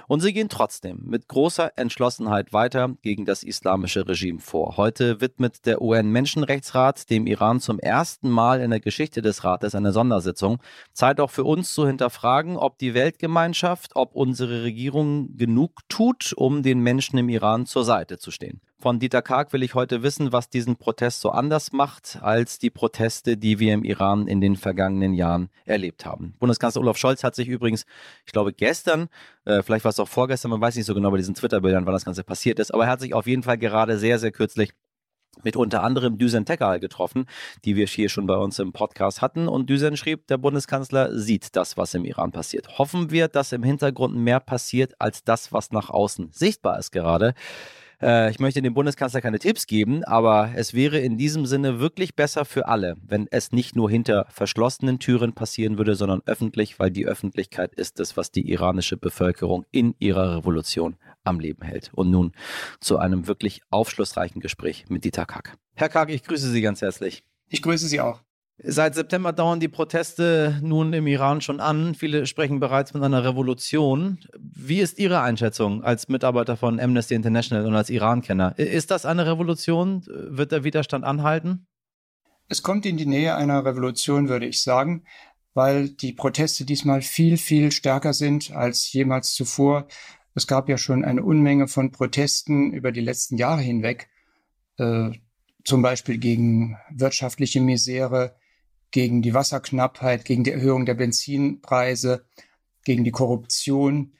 Und 0.08 0.20
sie 0.20 0.32
gehen 0.32 0.48
trotzdem 0.48 1.00
mit 1.04 1.28
großer 1.28 1.72
Entschlossenheit 1.76 2.52
weiter 2.52 2.90
gegen 3.02 3.24
das 3.24 3.42
islamische 3.42 4.06
Regime 4.06 4.40
vor. 4.40 4.76
Heute 4.76 5.20
widmet 5.20 5.64
der 5.64 5.80
UN-Menschenrechtsrat 5.80 7.08
dem 7.08 7.26
Iran 7.26 7.60
zum 7.60 7.78
ersten 7.78 8.28
Mal 8.28 8.60
in 8.60 8.70
der 8.70 8.80
Geschichte 8.80 9.22
des 9.22 9.44
Rates 9.44 9.74
eine 9.74 9.92
Sondersitzung. 9.92 10.58
Zeit 10.92 11.20
auch 11.20 11.30
für 11.30 11.44
uns 11.44 11.72
zu 11.72 11.86
hinterfragen, 11.86 12.56
ob 12.56 12.78
die 12.78 12.94
Weltgemeinschaft, 12.94 13.92
ob 13.94 14.14
unsere 14.14 14.62
Regierung 14.62 15.36
genug 15.36 15.80
tut, 15.88 16.32
um 16.36 16.62
den 16.62 16.80
Menschen 16.80 17.18
im 17.18 17.28
Iran 17.28 17.66
zur 17.66 17.84
Seite 17.84 18.18
zu 18.18 18.30
stehen. 18.30 18.60
Von 18.80 18.98
Dieter 18.98 19.20
Karg 19.20 19.52
will 19.52 19.62
ich 19.62 19.74
heute 19.74 20.02
wissen, 20.02 20.32
was 20.32 20.48
diesen 20.48 20.76
Protest 20.76 21.20
so 21.20 21.28
anders 21.28 21.70
macht 21.72 22.18
als 22.22 22.58
die 22.58 22.70
Proteste, 22.70 23.36
die 23.36 23.58
wir 23.58 23.74
im 23.74 23.84
Iran 23.84 24.26
in 24.26 24.40
den 24.40 24.56
vergangenen 24.56 25.12
Jahren 25.12 25.50
erlebt 25.66 26.06
haben. 26.06 26.34
Bundeskanzler 26.40 26.82
Olaf 26.82 26.96
Scholz 26.96 27.22
hat 27.22 27.36
sich 27.36 27.46
übrigens, 27.46 27.86
ich 28.26 28.32
glaube 28.32 28.52
gestern, 28.52 29.08
äh, 29.44 29.62
vielleicht 29.62 29.84
war 29.84 29.90
es 29.90 30.00
auch 30.00 30.08
vorgestern, 30.08 30.50
man 30.50 30.60
weiß 30.60 30.74
nicht 30.74 30.86
so 30.86 30.94
genau 30.94 31.10
bei 31.12 31.18
diesen 31.18 31.34
Twitter-Bildern, 31.34 31.86
wann 31.86 31.92
das 31.92 32.04
Ganze 32.04 32.24
passiert 32.24 32.58
ist, 32.58 32.74
aber 32.74 32.84
er 32.84 32.90
hat 32.90 33.00
sich 33.00 33.14
auf 33.14 33.26
jeden 33.26 33.44
Fall 33.44 33.58
gerade 33.58 33.98
sehr, 33.98 34.18
sehr 34.18 34.32
kürzlich 34.32 34.72
mit 35.42 35.56
unter 35.56 35.82
anderem 35.82 36.18
Düsen 36.18 36.44
Tekal 36.44 36.80
getroffen, 36.80 37.26
die 37.64 37.76
wir 37.76 37.86
hier 37.86 38.08
schon 38.08 38.26
bei 38.26 38.36
uns 38.36 38.58
im 38.58 38.72
Podcast 38.72 39.22
hatten. 39.22 39.48
Und 39.48 39.70
Düsen 39.70 39.96
schrieb, 39.96 40.26
der 40.26 40.38
Bundeskanzler 40.38 41.16
sieht 41.16 41.56
das, 41.56 41.76
was 41.76 41.94
im 41.94 42.04
Iran 42.04 42.32
passiert. 42.32 42.78
Hoffen 42.78 43.10
wir, 43.10 43.28
dass 43.28 43.52
im 43.52 43.62
Hintergrund 43.62 44.16
mehr 44.16 44.40
passiert 44.40 44.94
als 44.98 45.24
das, 45.24 45.52
was 45.52 45.70
nach 45.70 45.88
außen 45.88 46.30
sichtbar 46.32 46.78
ist 46.78 46.90
gerade. 46.90 47.34
Äh, 48.00 48.30
ich 48.30 48.38
möchte 48.38 48.62
dem 48.62 48.74
Bundeskanzler 48.74 49.20
keine 49.20 49.38
Tipps 49.38 49.66
geben, 49.66 50.04
aber 50.04 50.52
es 50.54 50.74
wäre 50.74 50.98
in 50.98 51.18
diesem 51.18 51.46
Sinne 51.46 51.80
wirklich 51.80 52.14
besser 52.16 52.44
für 52.44 52.68
alle, 52.68 52.96
wenn 53.02 53.26
es 53.30 53.52
nicht 53.52 53.76
nur 53.76 53.90
hinter 53.90 54.26
verschlossenen 54.30 54.98
Türen 54.98 55.32
passieren 55.34 55.78
würde, 55.78 55.94
sondern 55.94 56.22
öffentlich, 56.26 56.78
weil 56.78 56.90
die 56.90 57.06
Öffentlichkeit 57.06 57.74
ist 57.74 58.00
es, 58.00 58.16
was 58.16 58.30
die 58.30 58.50
iranische 58.50 58.96
Bevölkerung 58.96 59.64
in 59.70 59.94
ihrer 59.98 60.38
Revolution 60.38 60.96
am 61.24 61.40
Leben 61.40 61.62
hält. 61.62 61.90
Und 61.92 62.10
nun 62.10 62.32
zu 62.80 62.98
einem 62.98 63.26
wirklich 63.26 63.62
aufschlussreichen 63.70 64.40
Gespräch 64.40 64.86
mit 64.88 65.04
Dieter 65.04 65.26
Kack. 65.26 65.56
Herr 65.74 65.88
Kack, 65.88 66.10
ich 66.10 66.24
grüße 66.24 66.50
Sie 66.50 66.60
ganz 66.60 66.82
herzlich. 66.82 67.24
Ich 67.48 67.62
grüße 67.62 67.88
Sie 67.88 68.00
auch. 68.00 68.22
Seit 68.62 68.94
September 68.94 69.32
dauern 69.32 69.58
die 69.58 69.68
Proteste 69.68 70.58
nun 70.62 70.92
im 70.92 71.06
Iran 71.06 71.40
schon 71.40 71.60
an. 71.60 71.94
Viele 71.94 72.26
sprechen 72.26 72.60
bereits 72.60 72.90
von 72.90 73.02
einer 73.02 73.24
Revolution. 73.24 74.18
Wie 74.38 74.80
ist 74.80 74.98
Ihre 74.98 75.22
Einschätzung 75.22 75.82
als 75.82 76.08
Mitarbeiter 76.08 76.58
von 76.58 76.78
Amnesty 76.78 77.14
International 77.14 77.64
und 77.66 77.74
als 77.74 77.88
Iran-Kenner? 77.88 78.58
Ist 78.58 78.90
das 78.90 79.06
eine 79.06 79.26
Revolution? 79.26 80.04
Wird 80.06 80.52
der 80.52 80.62
Widerstand 80.62 81.04
anhalten? 81.04 81.66
Es 82.48 82.62
kommt 82.62 82.84
in 82.84 82.98
die 82.98 83.06
Nähe 83.06 83.34
einer 83.34 83.64
Revolution, 83.64 84.28
würde 84.28 84.46
ich 84.46 84.60
sagen, 84.60 85.04
weil 85.54 85.88
die 85.88 86.12
Proteste 86.12 86.66
diesmal 86.66 87.00
viel, 87.00 87.38
viel 87.38 87.72
stärker 87.72 88.12
sind 88.12 88.50
als 88.50 88.92
jemals 88.92 89.32
zuvor. 89.32 89.88
Es 90.34 90.46
gab 90.46 90.68
ja 90.68 90.76
schon 90.76 91.02
eine 91.02 91.24
Unmenge 91.24 91.66
von 91.66 91.92
Protesten 91.92 92.72
über 92.72 92.92
die 92.92 93.00
letzten 93.00 93.38
Jahre 93.38 93.62
hinweg, 93.62 94.10
äh, 94.76 95.12
zum 95.64 95.80
Beispiel 95.80 96.18
gegen 96.18 96.76
wirtschaftliche 96.90 97.60
Misere, 97.60 98.36
gegen 98.90 99.22
die 99.22 99.34
Wasserknappheit, 99.34 100.24
gegen 100.24 100.44
die 100.44 100.52
Erhöhung 100.52 100.86
der 100.86 100.94
Benzinpreise, 100.94 102.24
gegen 102.84 103.04
die 103.04 103.10
Korruption. 103.10 104.12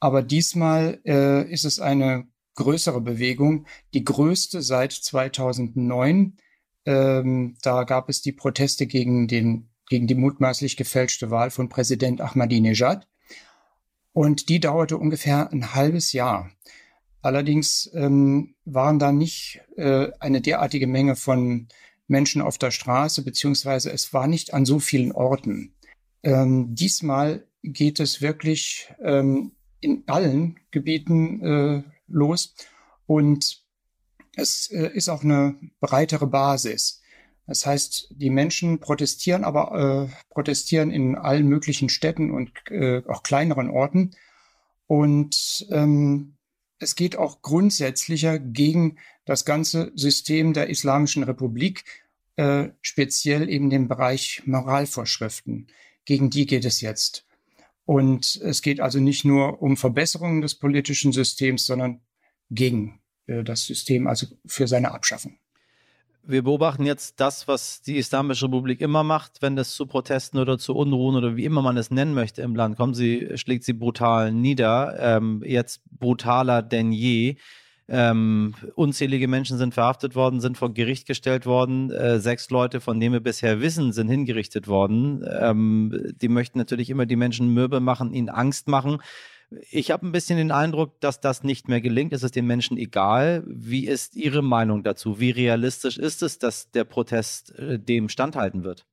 Aber 0.00 0.22
diesmal 0.22 1.00
äh, 1.04 1.50
ist 1.50 1.64
es 1.64 1.80
eine 1.80 2.26
größere 2.54 3.00
Bewegung, 3.00 3.66
die 3.94 4.04
größte 4.04 4.62
seit 4.62 4.92
2009. 4.92 6.36
Ähm, 6.84 7.56
da 7.62 7.84
gab 7.84 8.08
es 8.08 8.22
die 8.22 8.32
Proteste 8.32 8.86
gegen, 8.86 9.28
den, 9.28 9.68
gegen 9.88 10.06
die 10.06 10.14
mutmaßlich 10.14 10.76
gefälschte 10.76 11.30
Wahl 11.30 11.50
von 11.50 11.68
Präsident 11.68 12.20
Ahmadinejad. 12.20 13.06
Und 14.12 14.48
die 14.48 14.60
dauerte 14.60 14.96
ungefähr 14.96 15.52
ein 15.52 15.74
halbes 15.74 16.12
Jahr. 16.12 16.50
Allerdings 17.20 17.90
ähm, 17.92 18.54
waren 18.64 18.98
da 18.98 19.12
nicht 19.12 19.60
äh, 19.76 20.08
eine 20.20 20.40
derartige 20.40 20.86
Menge 20.86 21.16
von 21.16 21.68
Menschen 22.08 22.42
auf 22.42 22.58
der 22.58 22.70
Straße, 22.70 23.22
beziehungsweise 23.22 23.90
es 23.92 24.12
war 24.12 24.26
nicht 24.26 24.54
an 24.54 24.64
so 24.64 24.78
vielen 24.78 25.12
Orten. 25.12 25.74
Ähm, 26.22 26.74
diesmal 26.74 27.46
geht 27.62 28.00
es 28.00 28.20
wirklich 28.20 28.92
ähm, 29.02 29.52
in 29.80 30.04
allen 30.06 30.58
Gebieten 30.70 31.42
äh, 31.42 31.82
los 32.08 32.54
und 33.06 33.62
es 34.36 34.70
äh, 34.70 34.90
ist 34.92 35.08
auch 35.08 35.24
eine 35.24 35.58
breitere 35.80 36.26
Basis. 36.26 37.02
Das 37.46 37.64
heißt, 37.64 38.08
die 38.10 38.30
Menschen 38.30 38.80
protestieren, 38.80 39.44
aber 39.44 40.08
äh, 40.10 40.16
protestieren 40.30 40.90
in 40.90 41.14
allen 41.14 41.46
möglichen 41.46 41.88
Städten 41.88 42.30
und 42.30 42.50
äh, 42.70 43.02
auch 43.06 43.22
kleineren 43.22 43.70
Orten. 43.70 44.16
Und 44.86 45.66
ähm, 45.70 46.36
es 46.78 46.96
geht 46.96 47.16
auch 47.16 47.42
grundsätzlicher 47.42 48.38
gegen 48.38 48.98
das 49.26 49.44
ganze 49.44 49.92
System 49.94 50.54
der 50.54 50.70
Islamischen 50.70 51.24
Republik, 51.24 51.84
äh, 52.36 52.68
speziell 52.80 53.50
eben 53.50 53.68
den 53.68 53.88
Bereich 53.88 54.42
Moralvorschriften. 54.46 55.66
Gegen 56.04 56.30
die 56.30 56.46
geht 56.46 56.64
es 56.64 56.80
jetzt. 56.80 57.26
Und 57.84 58.40
es 58.42 58.62
geht 58.62 58.80
also 58.80 58.98
nicht 58.98 59.24
nur 59.24 59.60
um 59.60 59.76
Verbesserungen 59.76 60.40
des 60.40 60.54
politischen 60.54 61.12
Systems, 61.12 61.66
sondern 61.66 62.00
gegen 62.50 63.00
äh, 63.26 63.42
das 63.44 63.64
System, 63.64 64.06
also 64.06 64.26
für 64.46 64.66
seine 64.66 64.92
Abschaffung. 64.92 65.38
Wir 66.28 66.42
beobachten 66.42 66.84
jetzt 66.84 67.20
das, 67.20 67.46
was 67.46 67.82
die 67.82 67.96
Islamische 67.98 68.46
Republik 68.46 68.80
immer 68.80 69.04
macht, 69.04 69.42
wenn 69.42 69.56
es 69.56 69.76
zu 69.76 69.86
Protesten 69.86 70.38
oder 70.38 70.58
zu 70.58 70.74
Unruhen 70.74 71.14
oder 71.14 71.36
wie 71.36 71.44
immer 71.44 71.62
man 71.62 71.76
es 71.76 71.92
nennen 71.92 72.14
möchte 72.14 72.42
im 72.42 72.56
Land 72.56 72.76
kommt. 72.76 72.96
Sie 72.96 73.28
schlägt 73.36 73.62
sie 73.62 73.74
brutal 73.74 74.32
nieder, 74.32 74.96
ähm, 74.98 75.42
jetzt 75.46 75.82
brutaler 75.88 76.62
denn 76.62 76.90
je. 76.90 77.36
Ähm, 77.88 78.54
unzählige 78.74 79.28
Menschen 79.28 79.58
sind 79.58 79.74
verhaftet 79.74 80.16
worden, 80.16 80.40
sind 80.40 80.58
vor 80.58 80.74
Gericht 80.74 81.06
gestellt 81.06 81.46
worden. 81.46 81.90
Äh, 81.92 82.18
sechs 82.18 82.50
Leute, 82.50 82.80
von 82.80 82.98
denen 82.98 83.12
wir 83.12 83.20
bisher 83.20 83.60
wissen, 83.60 83.92
sind 83.92 84.08
hingerichtet 84.08 84.66
worden. 84.66 85.24
Ähm, 85.40 86.12
die 86.20 86.28
möchten 86.28 86.58
natürlich 86.58 86.90
immer 86.90 87.06
die 87.06 87.16
Menschen 87.16 87.54
mürbe 87.54 87.78
machen, 87.78 88.12
ihnen 88.12 88.28
Angst 88.28 88.66
machen. 88.66 88.98
Ich 89.70 89.92
habe 89.92 90.04
ein 90.04 90.10
bisschen 90.10 90.38
den 90.38 90.50
Eindruck, 90.50 91.00
dass 91.00 91.20
das 91.20 91.44
nicht 91.44 91.68
mehr 91.68 91.80
gelingt. 91.80 92.12
Es 92.12 92.24
ist 92.24 92.34
den 92.34 92.46
Menschen 92.46 92.76
egal. 92.76 93.44
Wie 93.46 93.86
ist 93.86 94.16
Ihre 94.16 94.42
Meinung 94.42 94.82
dazu? 94.82 95.20
Wie 95.20 95.30
realistisch 95.30 95.96
ist 95.96 96.22
es, 96.22 96.40
dass 96.40 96.72
der 96.72 96.84
Protest 96.84 97.56
äh, 97.56 97.78
dem 97.78 98.08
standhalten 98.08 98.64
wird? 98.64 98.84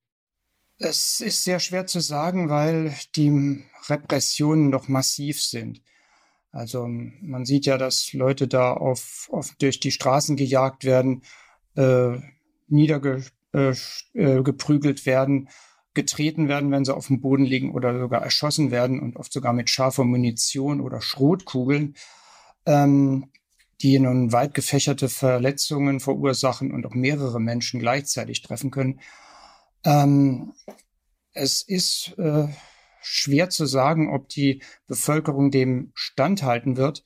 Es 0.78 1.20
ist 1.20 1.44
sehr 1.44 1.60
schwer 1.60 1.88
zu 1.88 2.00
sagen, 2.00 2.50
weil 2.50 2.94
die 3.16 3.64
Repressionen 3.90 4.70
noch 4.70 4.88
massiv 4.88 5.42
sind. 5.42 5.82
Also 6.54 6.88
man 6.88 7.46
sieht 7.46 7.66
ja, 7.66 7.78
dass 7.80 8.14
Leute 8.14 8.48
da 8.48 8.74
auf, 8.74 9.28
auf 9.32 9.56
durch 9.58 9.80
die 9.80 9.92
Straßen 9.92 10.36
gejagt 10.36 10.86
werden, 10.86 11.24
äh, 11.76 12.18
niedergeprügelt 12.68 15.02
äh 15.02 15.06
werden, 15.08 15.50
getreten 15.96 16.48
werden, 16.48 16.70
wenn 16.70 16.86
sie 16.86 16.96
auf 16.96 17.08
dem 17.08 17.22
Boden 17.22 17.44
liegen 17.44 17.74
oder 17.74 18.00
sogar 18.00 18.22
erschossen 18.22 18.70
werden 18.70 19.00
und 19.00 19.18
oft 19.18 19.34
sogar 19.34 19.52
mit 19.52 19.72
scharfer 19.72 20.04
Munition 20.04 20.80
oder 20.80 21.02
Schrotkugeln, 21.02 21.96
ähm, 22.68 23.32
die 23.82 23.98
nun 23.98 24.32
weit 24.32 24.54
gefächerte 24.54 25.10
Verletzungen 25.10 26.00
verursachen 26.00 26.72
und 26.72 26.86
auch 26.86 26.94
mehrere 26.94 27.42
Menschen 27.42 27.80
gleichzeitig 27.80 28.44
treffen 28.44 28.70
können. 28.70 29.00
Ähm, 29.84 30.54
es 31.34 31.64
ist 31.64 32.14
äh, 32.20 32.48
schwer 33.04 33.50
zu 33.50 33.66
sagen, 33.66 34.14
ob 34.14 34.30
die 34.30 34.62
Bevölkerung 34.88 35.52
dem 35.52 35.92
standhalten 35.94 36.78
wird. 36.78 37.06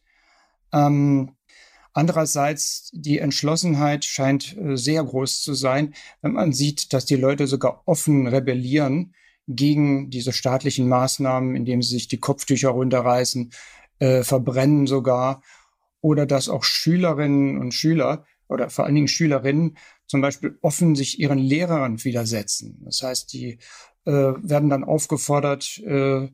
Ähm, 0.72 1.36
andererseits, 1.94 2.90
die 2.94 3.20
Entschlossenheit 3.20 4.06
scheint 4.06 4.56
äh, 4.58 4.78
sehr 4.78 5.04
groß 5.04 5.42
zu 5.42 5.54
sein, 5.54 5.94
wenn 6.22 6.34
man 6.34 6.54
sieht, 6.54 6.94
dass 6.94 7.06
die 7.06 7.16
Leute 7.16 7.48
sogar 7.48 7.84
offen 7.86 8.28
rebellieren 8.28 9.14
gegen 9.48 10.10
diese 10.10 10.34
staatlichen 10.34 10.88
Maßnahmen, 10.90 11.56
indem 11.56 11.82
sie 11.82 11.96
sich 11.96 12.08
die 12.08 12.20
Kopftücher 12.20 12.70
runterreißen, 12.70 13.52
äh, 14.00 14.24
verbrennen 14.24 14.88
sogar, 14.88 15.42
oder 16.02 16.26
dass 16.26 16.50
auch 16.50 16.64
Schülerinnen 16.64 17.58
und 17.58 17.74
Schüler 17.74 18.26
oder 18.48 18.70
vor 18.70 18.86
allen 18.86 18.96
Dingen 18.96 19.08
Schülerinnen 19.08 19.78
zum 20.06 20.22
Beispiel 20.22 20.58
offen 20.62 20.96
sich 20.96 21.20
ihren 21.20 21.38
Lehrern 21.38 22.04
widersetzen. 22.04 22.82
Das 22.86 23.04
heißt, 23.04 23.34
die 23.34 23.60
äh, 24.06 24.12
werden 24.12 24.70
dann 24.70 24.84
aufgefordert, 24.84 25.80
äh, 25.80 26.30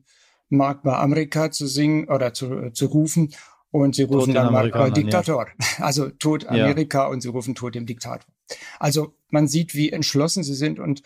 Mark 0.48 0.82
bei 0.82 0.96
Amerika 0.96 1.50
zu 1.50 1.66
singen 1.66 2.08
oder 2.08 2.32
zu, 2.32 2.52
äh, 2.52 2.72
zu 2.72 2.86
rufen 2.86 3.34
Und 3.70 3.96
sie 3.96 4.04
rufen 4.04 4.34
dann 4.34 4.52
mal 4.52 4.70
äh, 4.70 4.92
Diktator. 4.92 5.48
Ja. 5.48 5.66
Also 5.84 6.08
Tod 6.10 6.46
Amerika 6.46 7.02
ja. 7.02 7.06
und 7.08 7.22
sie 7.22 7.28
rufen 7.28 7.56
Tod 7.56 7.74
dem 7.74 7.86
Diktator. 7.86 8.32
Also 8.78 9.16
man 9.30 9.48
sieht, 9.48 9.74
wie 9.74 9.90
entschlossen 9.90 10.44
sie 10.44 10.54
sind 10.54 10.78
und 10.78 11.02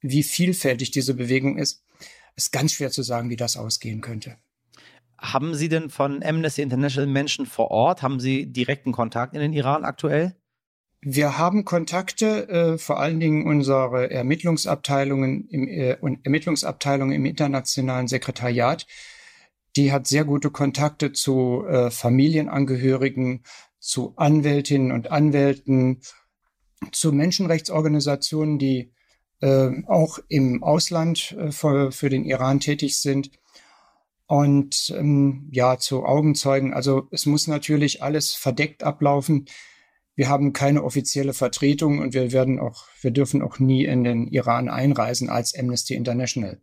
wie 0.00 0.22
vielfältig 0.22 0.90
diese 0.90 1.14
Bewegung 1.14 1.58
ist. 1.58 1.84
Es 2.34 2.44
ist 2.44 2.52
ganz 2.52 2.72
schwer 2.72 2.90
zu 2.90 3.02
sagen, 3.02 3.28
wie 3.28 3.36
das 3.36 3.56
ausgehen 3.56 4.00
könnte. 4.00 4.36
Haben 5.18 5.54
Sie 5.54 5.68
denn 5.68 5.88
von 5.88 6.22
Amnesty 6.22 6.62
International 6.62 7.10
Menschen 7.10 7.46
vor 7.46 7.70
Ort? 7.70 8.02
Haben 8.02 8.20
Sie 8.20 8.52
direkten 8.52 8.92
Kontakt 8.92 9.34
in 9.34 9.40
den 9.40 9.52
Iran 9.52 9.84
aktuell? 9.84 10.36
Wir 11.08 11.38
haben 11.38 11.64
Kontakte, 11.64 12.48
äh, 12.48 12.78
vor 12.78 12.98
allen 12.98 13.20
Dingen 13.20 13.46
unsere 13.46 14.10
Ermittlungsabteilungen 14.10 15.48
im, 15.48 15.68
äh, 15.68 15.96
Ermittlungsabteilung 16.24 17.12
im 17.12 17.24
internationalen 17.24 18.08
Sekretariat 18.08 18.86
die 19.76 19.92
hat 19.92 20.06
sehr 20.06 20.24
gute 20.24 20.50
Kontakte 20.50 21.12
zu 21.12 21.64
äh, 21.66 21.90
Familienangehörigen, 21.90 23.44
zu 23.78 24.14
Anwältinnen 24.16 24.90
und 24.90 25.10
Anwälten, 25.10 26.00
zu 26.92 27.12
Menschenrechtsorganisationen, 27.12 28.58
die 28.58 28.92
äh, 29.40 29.70
auch 29.86 30.18
im 30.28 30.62
Ausland 30.62 31.36
äh, 31.38 31.52
für, 31.52 31.92
für, 31.92 32.08
den 32.08 32.24
Iran 32.24 32.58
tätig 32.58 32.98
sind. 32.98 33.30
Und 34.26 34.92
ähm, 34.96 35.48
ja, 35.52 35.78
zu 35.78 36.04
Augenzeugen. 36.04 36.74
Also 36.74 37.06
es 37.12 37.26
muss 37.26 37.46
natürlich 37.46 38.02
alles 38.02 38.32
verdeckt 38.32 38.82
ablaufen. 38.82 39.46
Wir 40.16 40.28
haben 40.28 40.54
keine 40.54 40.82
offizielle 40.82 41.34
Vertretung 41.34 41.98
und 41.98 42.14
wir 42.14 42.32
werden 42.32 42.58
auch, 42.58 42.86
wir 43.02 43.10
dürfen 43.10 43.42
auch 43.42 43.58
nie 43.58 43.84
in 43.84 44.02
den 44.02 44.26
Iran 44.28 44.68
einreisen 44.68 45.28
als 45.28 45.54
Amnesty 45.56 45.94
International. 45.94 46.58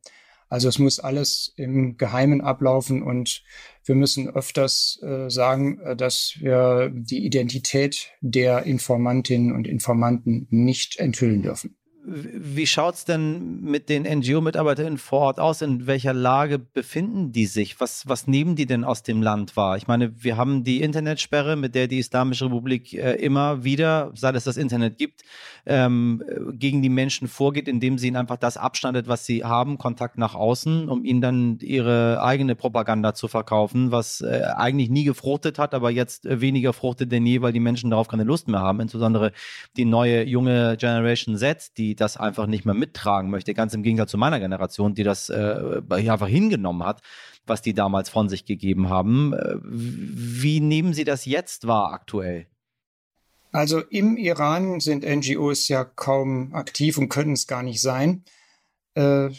Also 0.50 0.68
es 0.68 0.80
muss 0.80 1.00
alles 1.00 1.54
im 1.56 1.98
Geheimen 1.98 2.42
ablaufen 2.42 3.02
und 3.02 3.44
wir 3.86 3.96
müssen 3.96 4.30
öfters 4.30 5.00
äh, 5.02 5.30
sagen, 5.30 5.80
äh, 5.80 5.96
dass 5.96 6.36
wir 6.40 6.92
die 6.94 7.26
Identität 7.26 8.10
der 8.22 8.64
Informantinnen 8.64 9.52
und 9.52 9.68
Informanten 9.68 10.48
nicht 10.50 11.00
enthüllen 11.00 11.42
dürfen. 11.42 11.76
Wie 12.06 12.68
schaut 12.68 12.96
es 12.96 13.06
denn 13.06 13.62
mit 13.62 13.88
den 13.88 14.04
NGO-MitarbeiterInnen 14.04 14.98
vor 14.98 15.22
Ort 15.22 15.40
aus? 15.40 15.62
In 15.62 15.88
welcher 15.88 16.14
Lage 16.14 16.60
befinden 16.60 17.32
die 17.32 17.46
sich? 17.46 17.80
Was, 17.80 18.06
was 18.10 18.28
nehmen 18.28 18.58
die 18.58 18.66
denn 18.66 18.84
aus 18.84 19.04
dem 19.04 19.22
Land 19.22 19.56
wahr? 19.56 19.78
Ich 19.78 19.88
meine, 19.88 20.12
wir 20.22 20.36
haben 20.36 20.66
die 20.66 20.82
Internetsperre, 20.82 21.56
mit 21.56 21.76
der 21.76 21.88
die 21.88 22.00
Islamische 22.00 22.46
Republik 22.46 22.94
äh, 22.94 23.14
immer 23.14 23.64
wieder, 23.64 24.12
seit 24.16 24.36
es 24.36 24.44
das 24.44 24.58
Internet 24.58 24.98
gibt, 24.98 25.24
ähm, 25.66 26.22
gegen 26.52 26.82
die 26.82 26.90
Menschen 26.90 27.30
vorgeht, 27.30 27.70
indem 27.70 27.98
sie 27.98 28.08
ihnen 28.08 28.18
einfach 28.18 28.36
das 28.36 28.58
abschneidet, 28.58 29.08
was 29.08 29.26
sie 29.26 29.46
haben, 29.46 29.78
Kontakt 29.78 30.18
nach 30.18 30.36
außen, 30.36 30.90
um 30.90 31.06
ihnen 31.06 31.22
dann 31.22 31.60
ihre 31.60 32.22
eigene 32.22 32.56
Propaganda 32.56 33.14
zu 33.14 33.30
verkaufen, 33.30 33.92
was 33.92 34.20
äh, 34.20 34.42
eigentlich 34.56 34.90
nie 34.90 35.06
gefruchtet 35.06 35.58
hat, 35.58 35.74
aber 35.74 35.90
jetzt 35.90 36.26
äh, 36.26 36.42
weniger 36.42 36.74
fruchtet 36.74 37.14
denn 37.14 37.26
je, 37.26 37.42
weil 37.42 37.54
die 37.54 37.62
Menschen 37.62 37.92
darauf 37.92 38.10
keine 38.10 38.26
Lust 38.26 38.50
mehr 38.50 38.60
haben. 38.60 38.82
Insbesondere 38.82 39.32
die 39.78 39.86
neue 39.86 40.26
junge 40.26 40.76
Generation 40.76 41.38
Z, 41.38 41.78
die 41.78 41.93
das 41.96 42.18
einfach 42.18 42.48
nicht 42.48 42.66
mehr 42.66 42.74
mittragen 42.74 43.30
möchte. 43.30 43.54
Ganz 43.54 43.74
im 43.74 43.84
Gegensatz 43.84 44.12
zu 44.12 44.18
meiner 44.18 44.40
Generation, 44.40 44.94
die 44.94 45.04
das 45.04 45.30
äh, 45.30 45.82
einfach 45.90 46.28
hingenommen 46.28 46.84
hat, 46.86 47.02
was 47.46 47.62
die 47.62 47.74
damals 47.74 48.10
von 48.10 48.30
sich 48.30 48.46
gegeben 48.46 48.90
haben. 48.90 49.34
Äh, 49.34 49.56
wie 49.64 50.60
nehmen 50.60 50.94
Sie 50.94 51.04
das 51.04 51.26
jetzt 51.26 51.68
wahr 51.68 51.94
aktuell? 51.94 52.48
Also 53.52 53.82
im 53.82 54.18
Iran 54.18 54.80
sind 54.80 55.06
NGOs 55.06 55.68
ja 55.68 55.84
kaum 55.84 56.56
aktiv 56.56 56.98
und 56.98 57.10
können 57.10 57.34
es 57.34 57.46
gar 57.46 57.62
nicht 57.62 57.82
sein. 57.82 58.24
Äh, 58.96 59.30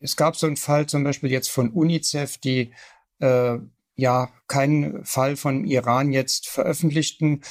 es 0.00 0.16
gab 0.16 0.36
so 0.36 0.46
einen 0.46 0.56
Fall 0.56 0.86
zum 0.86 1.04
Beispiel 1.04 1.30
jetzt 1.30 1.48
von 1.48 1.70
UNICEF, 1.70 2.38
die 2.38 2.72
äh, 3.20 3.58
ja 3.96 4.30
keinen 4.46 5.04
Fall 5.04 5.36
von 5.36 5.64
Iran 5.64 6.12
jetzt 6.12 6.48
veröffentlichten, 6.48 7.42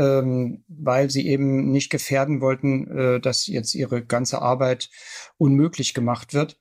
ähm, 0.00 0.64
weil 0.66 1.10
sie 1.10 1.28
eben 1.28 1.70
nicht 1.70 1.90
gefährden 1.90 2.40
wollten, 2.40 2.90
äh, 2.90 3.20
dass 3.20 3.46
jetzt 3.46 3.74
ihre 3.74 4.02
ganze 4.02 4.40
Arbeit 4.40 4.88
unmöglich 5.36 5.92
gemacht 5.92 6.32
wird. 6.32 6.58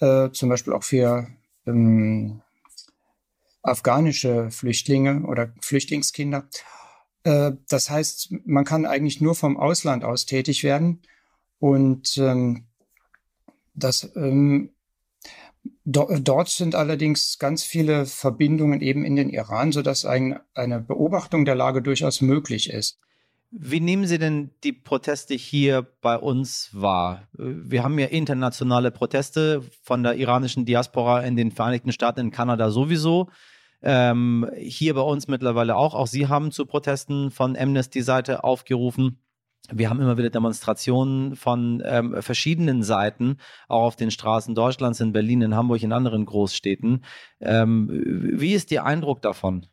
Äh, 0.00 0.30
zum 0.32 0.50
Beispiel 0.50 0.74
auch 0.74 0.84
für 0.84 1.28
ähm, 1.66 2.42
afghanische 3.62 4.50
Flüchtlinge 4.50 5.22
oder 5.22 5.54
Flüchtlingskinder. 5.62 6.46
Äh, 7.24 7.52
das 7.68 7.88
heißt, 7.88 8.34
man 8.44 8.66
kann 8.66 8.84
eigentlich 8.84 9.22
nur 9.22 9.34
vom 9.34 9.56
Ausland 9.56 10.04
aus 10.04 10.26
tätig 10.26 10.62
werden. 10.62 11.00
Und 11.60 12.18
ähm, 12.18 12.66
das 13.74 14.12
ähm, 14.14 14.74
Dort 15.84 16.48
sind 16.48 16.74
allerdings 16.74 17.38
ganz 17.38 17.64
viele 17.64 18.06
Verbindungen 18.06 18.80
eben 18.80 19.04
in 19.04 19.16
den 19.16 19.30
Iran, 19.30 19.72
sodass 19.72 20.04
ein, 20.04 20.38
eine 20.54 20.80
Beobachtung 20.80 21.44
der 21.44 21.54
Lage 21.54 21.82
durchaus 21.82 22.20
möglich 22.20 22.70
ist. 22.70 22.98
Wie 23.50 23.80
nehmen 23.80 24.06
Sie 24.06 24.18
denn 24.18 24.50
die 24.62 24.74
Proteste 24.74 25.34
hier 25.34 25.86
bei 26.02 26.18
uns 26.18 26.68
wahr? 26.72 27.28
Wir 27.32 27.82
haben 27.82 27.98
ja 27.98 28.06
internationale 28.06 28.90
Proteste 28.90 29.62
von 29.82 30.02
der 30.02 30.16
iranischen 30.16 30.66
Diaspora 30.66 31.22
in 31.22 31.34
den 31.36 31.50
Vereinigten 31.50 31.92
Staaten, 31.92 32.20
in 32.20 32.30
Kanada 32.30 32.70
sowieso. 32.70 33.30
Ähm, 33.80 34.50
hier 34.58 34.92
bei 34.94 35.00
uns 35.00 35.28
mittlerweile 35.28 35.76
auch. 35.76 35.94
Auch 35.94 36.08
Sie 36.08 36.26
haben 36.26 36.50
zu 36.50 36.66
Protesten 36.66 37.30
von 37.30 37.56
Amnesty-Seite 37.56 38.44
aufgerufen. 38.44 39.22
Wir 39.70 39.90
haben 39.90 40.00
immer 40.00 40.16
wieder 40.16 40.30
Demonstrationen 40.30 41.36
von 41.36 41.82
ähm, 41.84 42.22
verschiedenen 42.22 42.82
Seiten, 42.82 43.38
auch 43.68 43.82
auf 43.82 43.96
den 43.96 44.10
Straßen 44.10 44.54
Deutschlands, 44.54 45.00
in 45.00 45.12
Berlin, 45.12 45.42
in 45.42 45.54
Hamburg, 45.54 45.82
in 45.82 45.92
anderen 45.92 46.24
Großstädten. 46.24 47.04
Ähm, 47.40 47.88
wie 48.38 48.54
ist 48.54 48.70
Ihr 48.72 48.84
Eindruck 48.84 49.20
davon? 49.20 49.66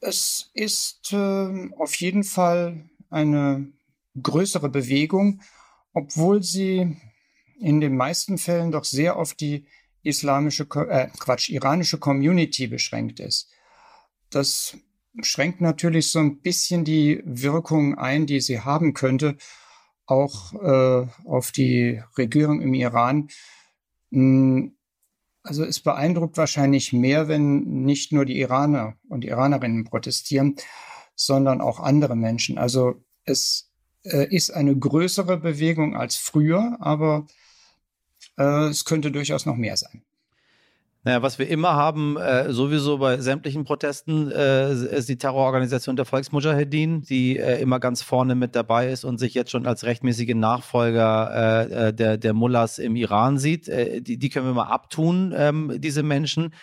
Es 0.00 0.50
ist 0.54 1.12
äh, 1.12 1.70
auf 1.78 1.94
jeden 1.96 2.24
Fall 2.24 2.88
eine 3.10 3.72
größere 4.20 4.68
Bewegung, 4.68 5.40
obwohl 5.92 6.42
sie 6.42 6.96
in 7.60 7.80
den 7.80 7.96
meisten 7.96 8.38
Fällen 8.38 8.72
doch 8.72 8.84
sehr 8.84 9.16
auf 9.16 9.34
die 9.34 9.66
islamische, 10.02 10.64
äh, 10.88 11.08
Quatsch, 11.18 11.50
iranische 11.50 11.98
Community 11.98 12.66
beschränkt 12.66 13.20
ist. 13.20 13.50
Das 14.30 14.76
schränkt 15.20 15.60
natürlich 15.60 16.10
so 16.10 16.18
ein 16.18 16.40
bisschen 16.40 16.84
die 16.84 17.22
Wirkung 17.24 17.98
ein, 17.98 18.26
die 18.26 18.40
sie 18.40 18.60
haben 18.60 18.94
könnte, 18.94 19.36
auch 20.06 20.54
äh, 20.54 21.06
auf 21.24 21.52
die 21.52 22.02
Regierung 22.16 22.60
im 22.60 22.74
Iran. 22.74 23.28
Hm, 24.10 24.76
also 25.42 25.64
es 25.64 25.80
beeindruckt 25.80 26.36
wahrscheinlich 26.36 26.92
mehr, 26.92 27.28
wenn 27.28 27.82
nicht 27.84 28.12
nur 28.12 28.24
die 28.24 28.38
Iraner 28.38 28.94
und 29.08 29.24
Iranerinnen 29.24 29.84
protestieren, 29.84 30.56
sondern 31.14 31.60
auch 31.60 31.80
andere 31.80 32.16
Menschen. 32.16 32.58
Also 32.58 33.02
es 33.24 33.70
äh, 34.04 34.34
ist 34.34 34.50
eine 34.50 34.76
größere 34.76 35.38
Bewegung 35.38 35.96
als 35.96 36.16
früher, 36.16 36.76
aber 36.80 37.26
äh, 38.38 38.68
es 38.68 38.84
könnte 38.84 39.10
durchaus 39.10 39.46
noch 39.46 39.56
mehr 39.56 39.76
sein. 39.76 40.02
Naja, 41.04 41.20
was 41.20 41.40
wir 41.40 41.48
immer 41.48 41.72
haben, 41.74 42.16
äh, 42.16 42.52
sowieso 42.52 42.98
bei 42.98 43.18
sämtlichen 43.18 43.64
Protesten, 43.64 44.30
äh, 44.30 44.72
ist 44.72 45.08
die 45.08 45.18
Terrororganisation 45.18 45.96
der 45.96 46.04
Volksmujahedin, 46.04 47.02
die 47.02 47.38
äh, 47.38 47.60
immer 47.60 47.80
ganz 47.80 48.02
vorne 48.02 48.36
mit 48.36 48.54
dabei 48.54 48.88
ist 48.88 49.04
und 49.04 49.18
sich 49.18 49.34
jetzt 49.34 49.50
schon 49.50 49.66
als 49.66 49.82
rechtmäßige 49.84 50.36
Nachfolger 50.36 51.68
äh, 51.70 51.88
äh, 51.88 51.92
der, 51.92 52.18
der 52.18 52.34
Mullahs 52.34 52.78
im 52.78 52.94
Iran 52.94 53.38
sieht. 53.38 53.68
Äh, 53.68 54.00
die, 54.00 54.16
die 54.16 54.28
können 54.28 54.46
wir 54.46 54.54
mal 54.54 54.68
abtun, 54.68 55.34
ähm, 55.36 55.74
diese 55.78 56.04
Menschen. 56.04 56.54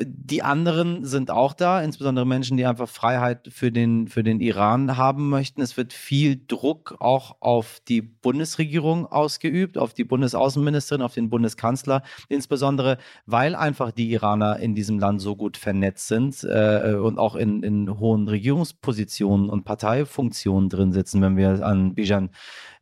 Die 0.00 0.42
anderen 0.42 1.04
sind 1.04 1.30
auch 1.32 1.54
da, 1.54 1.82
insbesondere 1.82 2.24
Menschen, 2.24 2.56
die 2.56 2.66
einfach 2.66 2.88
Freiheit 2.88 3.48
für 3.52 3.72
den, 3.72 4.06
für 4.06 4.22
den 4.22 4.40
Iran 4.40 4.96
haben 4.96 5.28
möchten. 5.28 5.60
Es 5.60 5.76
wird 5.76 5.92
viel 5.92 6.40
Druck 6.46 6.96
auch 7.00 7.36
auf 7.40 7.80
die 7.88 8.00
Bundesregierung 8.00 9.06
ausgeübt, 9.06 9.78
auf 9.78 9.92
die 9.92 10.04
Bundesaußenministerin, 10.04 11.02
auf 11.02 11.14
den 11.14 11.30
Bundeskanzler, 11.30 12.02
insbesondere 12.28 12.98
weil 13.26 13.56
einfach 13.56 13.90
die 13.90 14.12
Iraner 14.12 14.60
in 14.60 14.76
diesem 14.76 15.00
Land 15.00 15.20
so 15.20 15.34
gut 15.34 15.56
vernetzt 15.56 16.06
sind 16.06 16.44
äh, 16.44 16.94
und 16.94 17.18
auch 17.18 17.34
in, 17.34 17.64
in 17.64 17.98
hohen 17.98 18.28
Regierungspositionen 18.28 19.50
und 19.50 19.64
Parteifunktionen 19.64 20.68
drin 20.68 20.92
sitzen, 20.92 21.20
wenn 21.22 21.36
wir 21.36 21.66
an 21.66 21.94
Bijan 21.94 22.30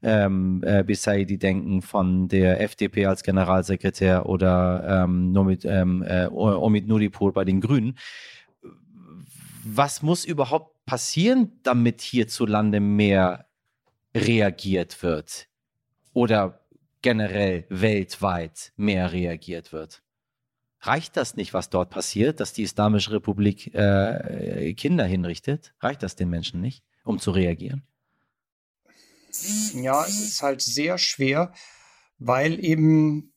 ähm, 0.03 0.63
äh, 0.65 0.83
Bisaidi 0.83 1.39
denken 1.39 1.83
von 1.83 2.29
der 2.29 2.61
FDP 2.61 3.07
als 3.07 3.23
Generalsekretär 3.23 4.27
oder 4.27 5.05
ähm, 5.05 5.33
Nomid, 5.33 5.65
ähm, 5.65 6.03
äh, 6.03 6.27
Omid 6.27 6.87
Nuripur 6.87 7.33
bei 7.33 7.45
den 7.45 7.61
Grünen. 7.61 7.99
Was 9.65 10.03
muss 10.03 10.25
überhaupt 10.25 10.85
passieren, 10.87 11.53
damit 11.63 12.01
hierzulande 12.01 12.81
mehr 12.81 13.47
reagiert 14.15 15.03
wird? 15.03 15.49
Oder 16.13 16.61
generell 17.03 17.67
weltweit 17.69 18.73
mehr 18.77 19.13
reagiert 19.13 19.73
wird? 19.73 20.03
Reicht 20.83 21.17
das 21.19 21.37
nicht, 21.37 21.53
was 21.53 21.69
dort 21.69 21.91
passiert, 21.91 22.41
dass 22.41 22.55
die 22.55 22.63
Islamische 22.63 23.13
Republik 23.13 23.75
äh, 23.75 24.73
Kinder 24.75 25.05
hinrichtet? 25.05 25.75
Reicht 25.81 26.03
das 26.03 26.17
den 26.17 26.31
Menschen 26.31 26.63
nicht, 26.63 26.83
um 27.05 27.19
zu 27.19 27.33
reagieren? 27.33 27.83
Ja, 29.75 30.05
es 30.05 30.21
ist 30.21 30.43
halt 30.43 30.63
sehr 30.63 30.99
schwer, 30.99 31.53
weil 32.19 32.63
eben 32.65 33.33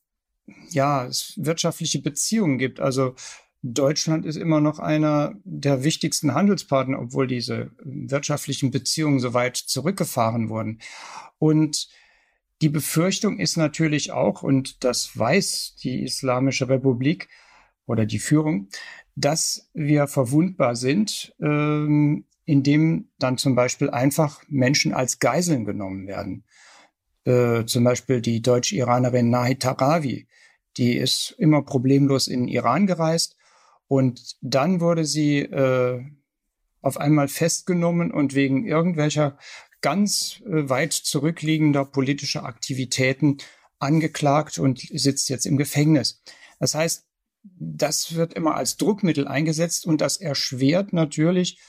ja, 0.70 1.06
es 1.06 1.34
wirtschaftliche 1.38 2.02
Beziehungen 2.02 2.58
gibt. 2.58 2.80
Also 2.80 3.16
Deutschland 3.62 4.26
ist 4.26 4.36
immer 4.36 4.60
noch 4.60 4.80
einer 4.80 5.36
der 5.46 5.84
wichtigsten 5.84 6.34
Handelspartner, 6.34 7.00
obwohl 7.00 7.28
diese 7.28 7.72
wirtschaftlichen 7.82 8.72
Beziehungen 8.72 9.20
so 9.20 9.34
weit 9.34 9.56
zurückgefahren 9.56 10.50
wurden. 10.50 10.80
Und 11.40 11.88
die 12.62 12.70
Befürchtung 12.70 13.40
ist 13.40 13.56
natürlich 13.56 14.12
auch, 14.12 14.44
und 14.44 14.84
das 14.84 15.18
weiß 15.18 15.76
die 15.82 16.04
Islamische 16.04 16.68
Republik 16.68 17.30
oder 17.86 18.06
die 18.06 18.20
Führung, 18.20 18.68
dass 19.16 19.70
wir 19.74 20.08
verwundbar 20.08 20.76
sind, 20.76 21.34
ähm, 21.42 22.26
indem 22.46 23.10
dann 23.20 23.38
zum 23.38 23.56
Beispiel 23.56 23.90
einfach 23.90 24.42
Menschen 24.48 24.94
als 24.94 25.20
Geiseln 25.20 25.66
genommen 25.66 26.08
werden. 26.08 26.44
Äh, 27.26 27.66
zum 27.66 27.84
Beispiel 27.84 28.22
die 28.22 28.42
Deutsch-Iranerin 28.42 29.30
Nahid 29.30 29.62
Tarawi, 29.62 30.28
die 30.78 30.98
ist 30.98 31.36
immer 31.38 31.62
problemlos 31.62 32.28
in 32.28 32.48
Iran 32.48 32.88
gereist 32.88 33.38
und 33.88 34.38
dann 34.42 34.82
wurde 34.82 35.06
sie 35.06 35.40
äh, 35.40 36.04
auf 36.82 36.98
einmal 36.98 37.28
festgenommen 37.28 38.12
und 38.12 38.36
wegen 38.36 38.66
irgendwelcher 38.66 39.38
ganz 39.82 40.42
äh, 40.46 40.70
weit 40.70 40.94
zurückliegender 40.94 41.86
politischer 41.86 42.46
Aktivitäten 42.46 43.38
angeklagt 43.80 44.58
und 44.60 44.80
sitzt 44.80 45.30
jetzt 45.30 45.46
im 45.46 45.58
Gefängnis. 45.58 46.22
Das 46.60 46.76
heißt, 46.76 47.06
das 47.44 48.16
wird 48.16 48.34
immer 48.34 48.56
als 48.56 48.78
Druckmittel 48.78 49.28
eingesetzt 49.28 49.86
und 49.86 50.02
das 50.02 50.18
erschwert 50.18 50.94
natürlich 50.94 51.60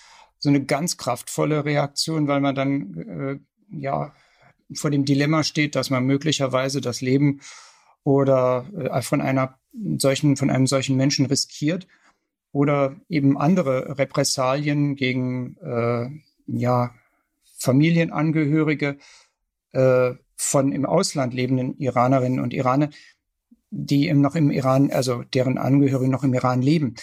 so 0.44 0.50
eine 0.50 0.62
ganz 0.62 0.98
kraftvolle 0.98 1.64
Reaktion, 1.64 2.28
weil 2.28 2.40
man 2.42 2.54
dann 2.54 3.40
äh, 3.70 3.74
ja 3.74 4.14
vor 4.74 4.90
dem 4.90 5.07
Dilemma 5.07 5.42
steht, 5.42 5.74
dass 5.74 5.88
man 5.88 6.04
möglicherweise 6.04 6.83
das 6.83 7.00
Leben 7.00 7.40
oder 8.02 8.66
äh, 8.76 9.00
von 9.00 9.22
einer 9.22 9.59
solchen 9.96 10.37
von 10.37 10.50
einem 10.50 10.66
solchen 10.66 10.98
Menschen 10.98 11.24
riskiert 11.24 11.87
oder 12.52 12.94
eben 13.09 13.38
andere 13.38 13.96
Repressalien 13.96 14.96
gegen 14.96 15.57
äh, 15.62 16.11
ja 16.46 16.94
Familienangehörige 17.57 18.98
äh, 19.72 20.12
von 20.37 20.72
im 20.72 20.85
Ausland 20.85 21.33
lebenden 21.33 21.78
Iranerinnen 21.78 22.40
und 22.40 22.52
Iraner, 22.52 22.90
die 23.70 24.09
im, 24.09 24.20
noch 24.20 24.35
im 24.35 24.50
Iran, 24.50 24.90
also 24.90 25.22
deren 25.22 25.57
Angehörige 25.57 26.11
noch 26.11 26.22
im 26.22 26.35
Iran 26.35 26.61
leben. 26.61 26.96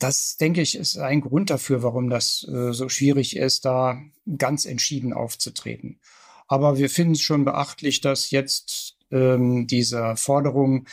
Das, 0.00 0.36
denke 0.38 0.62
ich, 0.62 0.76
ist 0.76 0.98
ein 0.98 1.20
Grund 1.20 1.50
dafür, 1.50 1.82
warum 1.82 2.10
das 2.10 2.44
äh, 2.48 2.72
so 2.72 2.88
schwierig 2.88 3.36
ist, 3.36 3.64
da 3.64 4.00
ganz 4.38 4.64
entschieden 4.64 5.12
aufzutreten. 5.12 6.00
Aber 6.48 6.78
wir 6.78 6.90
finden 6.90 7.12
es 7.12 7.20
schon 7.20 7.44
beachtlich, 7.44 8.00
dass 8.00 8.30
jetzt 8.30 8.96
ähm, 9.12 9.66
diese 9.66 10.16
Forderung 10.16 10.86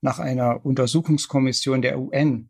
nach 0.00 0.18
einer 0.18 0.64
Untersuchungskommission 0.64 1.82
der 1.82 2.00
UN 2.00 2.48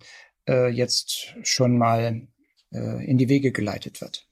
äh, 0.48 0.68
jetzt 0.68 1.34
schon 1.42 1.76
mal 1.78 2.26
äh, 2.72 3.04
in 3.04 3.18
die 3.18 3.28
Wege 3.28 3.52
geleitet 3.52 4.00
wird. 4.00 4.26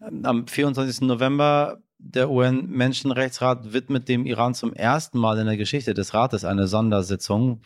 Am 0.00 0.46
24. 0.46 1.02
November 1.02 1.82
der 1.98 2.30
UN-Menschenrechtsrat 2.30 3.72
widmet 3.72 4.08
dem 4.08 4.24
Iran 4.24 4.54
zum 4.54 4.72
ersten 4.72 5.18
Mal 5.18 5.38
in 5.38 5.46
der 5.46 5.56
Geschichte 5.56 5.94
des 5.94 6.14
Rates 6.14 6.44
eine 6.44 6.68
Sondersitzung. 6.68 7.62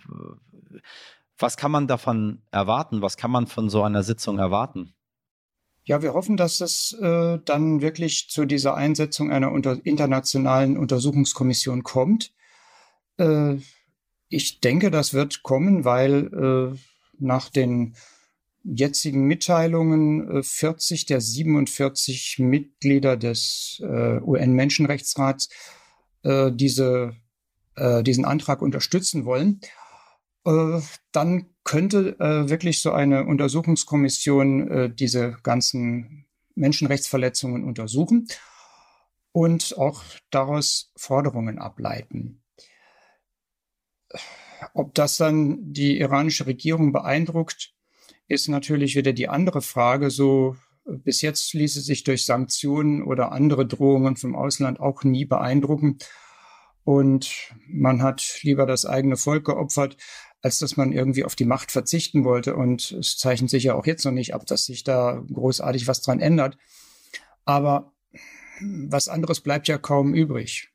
Was 1.42 1.56
kann 1.56 1.72
man 1.72 1.88
davon 1.88 2.42
erwarten? 2.52 3.02
Was 3.02 3.16
kann 3.16 3.32
man 3.32 3.48
von 3.48 3.68
so 3.68 3.82
einer 3.82 4.04
Sitzung 4.04 4.38
erwarten? 4.38 4.94
Ja, 5.84 6.00
wir 6.00 6.14
hoffen, 6.14 6.36
dass 6.36 6.60
es 6.60 6.96
äh, 7.00 7.40
dann 7.44 7.82
wirklich 7.82 8.28
zu 8.30 8.44
dieser 8.44 8.76
Einsetzung 8.76 9.32
einer 9.32 9.50
unter 9.50 9.84
internationalen 9.84 10.78
Untersuchungskommission 10.78 11.82
kommt. 11.82 12.32
Äh, 13.18 13.56
ich 14.28 14.60
denke, 14.60 14.92
das 14.92 15.12
wird 15.14 15.42
kommen, 15.42 15.84
weil 15.84 16.28
äh, 16.32 16.78
nach 17.18 17.50
den 17.50 17.96
jetzigen 18.62 19.26
Mitteilungen 19.26 20.44
40 20.44 21.02
äh, 21.02 21.06
der 21.06 21.20
47 21.20 22.38
Mitglieder 22.38 23.16
des 23.16 23.82
äh, 23.82 24.20
UN-Menschenrechtsrats 24.20 25.48
äh, 26.22 26.52
diese, 26.52 27.16
diesen 27.74 28.26
Antrag 28.26 28.60
unterstützen 28.60 29.24
wollen, 29.24 29.62
äh, 30.44 30.80
dann 31.12 31.46
könnte 31.64 32.16
äh, 32.18 32.48
wirklich 32.48 32.82
so 32.82 32.92
eine 32.92 33.24
Untersuchungskommission 33.24 34.96
diese 34.96 35.36
ganzen 35.42 36.26
Menschenrechtsverletzungen 36.54 37.64
untersuchen 37.64 38.26
und 39.32 39.78
auch 39.78 40.02
daraus 40.30 40.92
Forderungen 40.96 41.58
ableiten. 41.58 42.42
Ob 44.74 44.94
das 44.94 45.16
dann 45.16 45.72
die 45.72 45.98
iranische 45.98 46.46
Regierung 46.46 46.92
beeindruckt, 46.92 47.74
ist 48.28 48.48
natürlich 48.48 48.96
wieder 48.96 49.12
die 49.12 49.28
andere 49.28 49.62
Frage. 49.62 50.10
So 50.10 50.56
bis 50.84 51.22
jetzt 51.22 51.52
ließ 51.54 51.76
es 51.76 51.86
sich 51.86 52.04
durch 52.04 52.26
Sanktionen 52.26 53.02
oder 53.02 53.32
andere 53.32 53.66
Drohungen 53.66 54.16
vom 54.16 54.34
Ausland 54.34 54.80
auch 54.80 55.04
nie 55.04 55.24
beeindrucken. 55.24 55.98
Und 56.84 57.54
man 57.68 58.02
hat 58.02 58.40
lieber 58.42 58.66
das 58.66 58.86
eigene 58.86 59.16
Volk 59.16 59.46
geopfert, 59.46 59.96
als 60.42 60.58
dass 60.58 60.76
man 60.76 60.92
irgendwie 60.92 61.24
auf 61.24 61.36
die 61.36 61.44
Macht 61.44 61.70
verzichten 61.70 62.24
wollte. 62.24 62.56
Und 62.56 62.92
es 62.92 63.16
zeichnet 63.16 63.50
sich 63.50 63.64
ja 63.64 63.74
auch 63.74 63.86
jetzt 63.86 64.04
noch 64.04 64.12
nicht 64.12 64.34
ab, 64.34 64.44
dass 64.46 64.66
sich 64.66 64.84
da 64.84 65.22
großartig 65.32 65.86
was 65.86 66.02
dran 66.02 66.20
ändert. 66.20 66.58
Aber 67.44 67.92
was 68.60 69.08
anderes 69.08 69.40
bleibt 69.40 69.68
ja 69.68 69.78
kaum 69.78 70.14
übrig. 70.14 70.71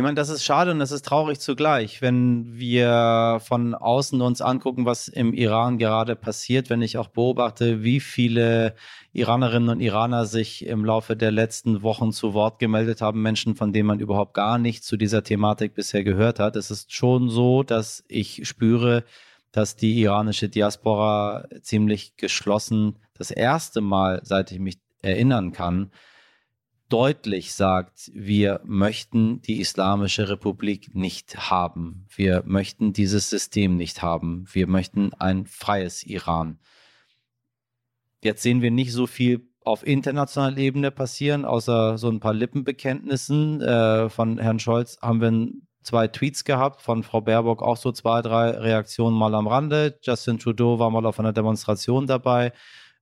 Ich 0.00 0.02
meine, 0.02 0.14
das 0.14 0.30
ist 0.30 0.46
schade 0.46 0.70
und 0.70 0.78
das 0.78 0.92
ist 0.92 1.04
traurig 1.04 1.40
zugleich, 1.40 2.00
wenn 2.00 2.58
wir 2.58 3.38
von 3.44 3.74
außen 3.74 4.22
uns 4.22 4.40
angucken, 4.40 4.86
was 4.86 5.08
im 5.08 5.34
Iran 5.34 5.76
gerade 5.76 6.16
passiert, 6.16 6.70
wenn 6.70 6.80
ich 6.80 6.96
auch 6.96 7.08
beobachte, 7.08 7.82
wie 7.82 8.00
viele 8.00 8.74
Iranerinnen 9.12 9.68
und 9.68 9.80
Iraner 9.80 10.24
sich 10.24 10.64
im 10.64 10.86
Laufe 10.86 11.16
der 11.16 11.30
letzten 11.30 11.82
Wochen 11.82 12.12
zu 12.12 12.32
Wort 12.32 12.58
gemeldet 12.58 13.02
haben, 13.02 13.20
Menschen, 13.20 13.56
von 13.56 13.74
denen 13.74 13.88
man 13.88 14.00
überhaupt 14.00 14.32
gar 14.32 14.56
nichts 14.56 14.86
zu 14.86 14.96
dieser 14.96 15.22
Thematik 15.22 15.74
bisher 15.74 16.02
gehört 16.02 16.38
hat. 16.38 16.56
Es 16.56 16.70
ist 16.70 16.94
schon 16.94 17.28
so, 17.28 17.62
dass 17.62 18.02
ich 18.08 18.48
spüre, 18.48 19.04
dass 19.52 19.76
die 19.76 20.00
iranische 20.00 20.48
Diaspora 20.48 21.44
ziemlich 21.60 22.16
geschlossen 22.16 22.96
das 23.18 23.30
erste 23.30 23.82
Mal, 23.82 24.22
seit 24.24 24.50
ich 24.50 24.60
mich 24.60 24.78
erinnern 25.02 25.52
kann, 25.52 25.90
deutlich 26.90 27.54
sagt, 27.54 28.10
wir 28.12 28.60
möchten 28.64 29.40
die 29.42 29.60
Islamische 29.60 30.28
Republik 30.28 30.94
nicht 30.94 31.50
haben. 31.50 32.06
Wir 32.14 32.42
möchten 32.44 32.92
dieses 32.92 33.30
System 33.30 33.76
nicht 33.76 34.02
haben. 34.02 34.44
Wir 34.52 34.66
möchten 34.66 35.14
ein 35.14 35.46
freies 35.46 36.02
Iran. 36.02 36.58
Jetzt 38.22 38.42
sehen 38.42 38.60
wir 38.60 38.70
nicht 38.70 38.92
so 38.92 39.06
viel 39.06 39.48
auf 39.62 39.86
internationaler 39.86 40.58
Ebene 40.58 40.90
passieren, 40.90 41.44
außer 41.44 41.96
so 41.96 42.08
ein 42.08 42.20
paar 42.20 42.34
Lippenbekenntnissen. 42.34 43.60
Äh, 43.60 44.10
von 44.10 44.38
Herrn 44.38 44.58
Scholz 44.58 44.98
haben 45.00 45.20
wir 45.20 45.52
zwei 45.82 46.08
Tweets 46.08 46.44
gehabt, 46.44 46.82
von 46.82 47.02
Frau 47.02 47.20
Baerbock 47.20 47.62
auch 47.62 47.76
so 47.76 47.92
zwei, 47.92 48.20
drei 48.22 48.50
Reaktionen 48.50 49.16
mal 49.16 49.34
am 49.34 49.46
Rande. 49.46 49.98
Justin 50.02 50.38
Trudeau 50.38 50.78
war 50.78 50.90
mal 50.90 51.06
auf 51.06 51.18
einer 51.20 51.32
Demonstration 51.32 52.06
dabei. 52.06 52.52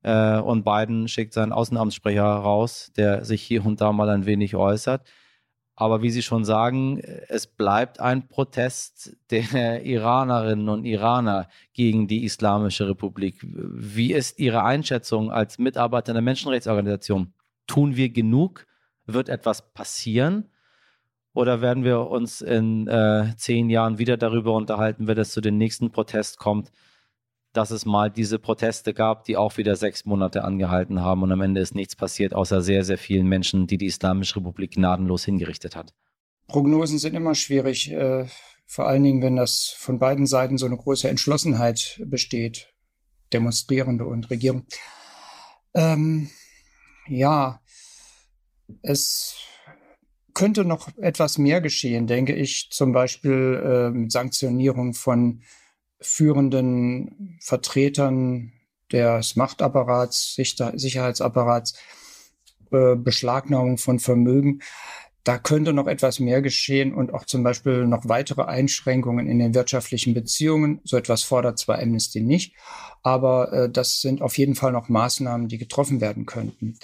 Äh, 0.02 0.38
und 0.38 0.64
Biden 0.64 1.08
schickt 1.08 1.32
seinen 1.32 1.52
Außenamtssprecher 1.52 2.22
raus, 2.22 2.92
der 2.96 3.24
sich 3.24 3.42
hier 3.42 3.64
und 3.64 3.80
da 3.80 3.92
mal 3.92 4.08
ein 4.08 4.26
wenig 4.26 4.54
äußert. 4.56 5.06
Aber 5.80 6.02
wie 6.02 6.10
Sie 6.10 6.22
schon 6.22 6.44
sagen, 6.44 6.98
es 7.28 7.46
bleibt 7.46 8.00
ein 8.00 8.26
Protest 8.26 9.16
der 9.30 9.84
Iranerinnen 9.84 10.68
und 10.68 10.84
Iraner 10.84 11.48
gegen 11.72 12.08
die 12.08 12.24
Islamische 12.24 12.88
Republik. 12.88 13.36
Wie 13.44 14.12
ist 14.12 14.40
Ihre 14.40 14.64
Einschätzung 14.64 15.30
als 15.30 15.58
Mitarbeiter 15.58 16.12
der 16.12 16.22
Menschenrechtsorganisation? 16.22 17.32
Tun 17.68 17.94
wir 17.94 18.08
genug? 18.08 18.66
Wird 19.06 19.28
etwas 19.28 19.72
passieren? 19.72 20.50
Oder 21.32 21.60
werden 21.60 21.84
wir 21.84 22.08
uns 22.08 22.40
in 22.40 22.88
äh, 22.88 23.32
zehn 23.36 23.70
Jahren 23.70 23.98
wieder 23.98 24.16
darüber 24.16 24.54
unterhalten, 24.54 25.06
wenn 25.06 25.18
es 25.18 25.30
zu 25.30 25.40
dem 25.40 25.58
nächsten 25.58 25.92
Protest 25.92 26.38
kommt? 26.38 26.72
Dass 27.58 27.72
es 27.72 27.84
mal 27.84 28.08
diese 28.08 28.38
Proteste 28.38 28.94
gab, 28.94 29.24
die 29.24 29.36
auch 29.36 29.56
wieder 29.56 29.74
sechs 29.74 30.04
Monate 30.04 30.44
angehalten 30.44 31.02
haben 31.02 31.24
und 31.24 31.32
am 31.32 31.40
Ende 31.40 31.60
ist 31.60 31.74
nichts 31.74 31.96
passiert, 31.96 32.32
außer 32.32 32.62
sehr, 32.62 32.84
sehr 32.84 32.98
vielen 32.98 33.26
Menschen, 33.26 33.66
die 33.66 33.78
die 33.78 33.86
Islamische 33.86 34.36
Republik 34.36 34.74
gnadenlos 34.74 35.24
hingerichtet 35.24 35.74
hat. 35.74 35.92
Prognosen 36.46 37.00
sind 37.00 37.16
immer 37.16 37.34
schwierig, 37.34 37.90
äh, 37.90 38.26
vor 38.64 38.86
allen 38.86 39.02
Dingen, 39.02 39.22
wenn 39.22 39.34
das 39.34 39.74
von 39.76 39.98
beiden 39.98 40.24
Seiten 40.26 40.56
so 40.56 40.66
eine 40.66 40.76
große 40.76 41.08
Entschlossenheit 41.08 42.00
besteht, 42.06 42.72
Demonstrierende 43.32 44.06
und 44.06 44.30
Regierung. 44.30 44.64
Ähm, 45.74 46.30
ja, 47.08 47.60
es 48.82 49.34
könnte 50.32 50.64
noch 50.64 50.96
etwas 50.98 51.38
mehr 51.38 51.60
geschehen, 51.60 52.06
denke 52.06 52.36
ich, 52.36 52.68
zum 52.70 52.92
Beispiel 52.92 54.04
äh, 54.06 54.08
Sanktionierung 54.08 54.94
von 54.94 55.42
führenden 56.00 57.38
Vertretern 57.40 58.52
des 58.92 59.36
Machtapparats, 59.36 60.34
Sicherheitsapparats, 60.34 61.74
äh, 62.70 62.96
Beschlagnahmung 62.96 63.78
von 63.78 63.98
Vermögen. 63.98 64.60
da 65.24 65.36
könnte 65.36 65.74
noch 65.74 65.88
etwas 65.88 66.20
mehr 66.20 66.40
geschehen 66.40 66.94
und 66.94 67.12
auch 67.12 67.26
zum 67.26 67.42
Beispiel 67.42 67.86
noch 67.86 68.08
weitere 68.08 68.44
Einschränkungen 68.44 69.28
in 69.28 69.38
den 69.38 69.54
wirtschaftlichen 69.54 70.14
Beziehungen. 70.14 70.80
So 70.84 70.96
etwas 70.96 71.22
fordert 71.22 71.58
zwar 71.58 71.80
Amnesty 71.80 72.22
nicht, 72.22 72.54
aber 73.02 73.52
äh, 73.52 73.70
das 73.70 74.00
sind 74.00 74.22
auf 74.22 74.38
jeden 74.38 74.54
Fall 74.54 74.72
noch 74.72 74.88
Maßnahmen, 74.88 75.48
die 75.48 75.58
getroffen 75.58 76.00
werden 76.00 76.24
könnten. 76.24 76.78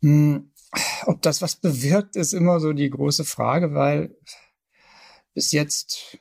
Hm, 0.00 0.52
ob 1.06 1.22
das 1.22 1.42
was 1.42 1.56
bewirkt, 1.56 2.14
ist 2.14 2.32
immer 2.32 2.60
so 2.60 2.72
die 2.72 2.88
große 2.88 3.24
Frage, 3.24 3.74
weil 3.74 4.16
bis 5.34 5.52
jetzt 5.52 6.18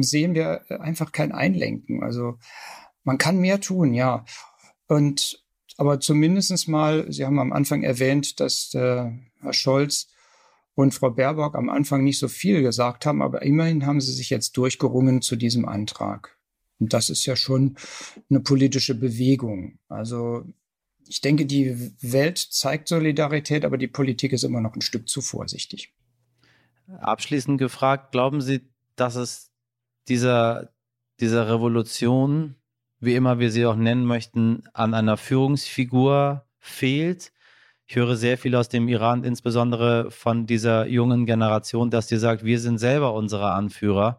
sehen 0.00 0.34
wir 0.34 0.62
einfach 0.80 1.12
kein 1.12 1.32
Einlenken. 1.32 2.02
Also 2.02 2.38
man 3.04 3.18
kann 3.18 3.38
mehr 3.38 3.60
tun, 3.60 3.94
ja. 3.94 4.24
Und 4.86 5.44
aber 5.78 6.00
zumindestens 6.00 6.66
mal, 6.66 7.10
Sie 7.12 7.24
haben 7.24 7.38
am 7.38 7.52
Anfang 7.52 7.82
erwähnt, 7.82 8.40
dass 8.40 8.70
der 8.70 9.18
Herr 9.40 9.52
Scholz 9.52 10.08
und 10.74 10.94
Frau 10.94 11.10
Baerbock 11.10 11.54
am 11.54 11.68
Anfang 11.68 12.04
nicht 12.04 12.18
so 12.18 12.28
viel 12.28 12.62
gesagt 12.62 13.06
haben, 13.06 13.22
aber 13.22 13.42
immerhin 13.42 13.86
haben 13.86 14.00
sie 14.00 14.12
sich 14.12 14.30
jetzt 14.30 14.56
durchgerungen 14.56 15.22
zu 15.22 15.36
diesem 15.36 15.66
Antrag. 15.66 16.36
Und 16.78 16.92
das 16.92 17.10
ist 17.10 17.24
ja 17.26 17.36
schon 17.36 17.76
eine 18.28 18.40
politische 18.40 18.94
Bewegung. 18.94 19.78
Also 19.88 20.44
ich 21.08 21.20
denke, 21.20 21.46
die 21.46 21.92
Welt 22.00 22.38
zeigt 22.38 22.88
Solidarität, 22.88 23.64
aber 23.64 23.78
die 23.78 23.86
Politik 23.86 24.32
ist 24.32 24.44
immer 24.44 24.60
noch 24.60 24.74
ein 24.74 24.82
Stück 24.82 25.08
zu 25.08 25.22
vorsichtig. 25.22 25.94
Abschließend 27.00 27.58
gefragt, 27.58 28.12
glauben 28.12 28.40
Sie, 28.40 28.62
dass 28.94 29.16
es 29.16 29.50
dieser, 30.08 30.70
dieser 31.20 31.48
Revolution, 31.48 32.54
wie 33.00 33.14
immer 33.14 33.38
wir 33.38 33.50
sie 33.50 33.66
auch 33.66 33.76
nennen 33.76 34.04
möchten, 34.04 34.62
an 34.72 34.94
einer 34.94 35.16
Führungsfigur 35.16 36.44
fehlt? 36.58 37.32
Ich 37.88 37.96
höre 37.96 38.16
sehr 38.16 38.36
viel 38.38 38.56
aus 38.56 38.68
dem 38.68 38.88
Iran, 38.88 39.22
insbesondere 39.22 40.10
von 40.10 40.46
dieser 40.46 40.86
jungen 40.86 41.26
Generation, 41.26 41.90
dass 41.90 42.08
die 42.08 42.16
sagt, 42.16 42.44
wir 42.44 42.58
sind 42.58 42.78
selber 42.78 43.14
unsere 43.14 43.52
Anführer. 43.52 44.18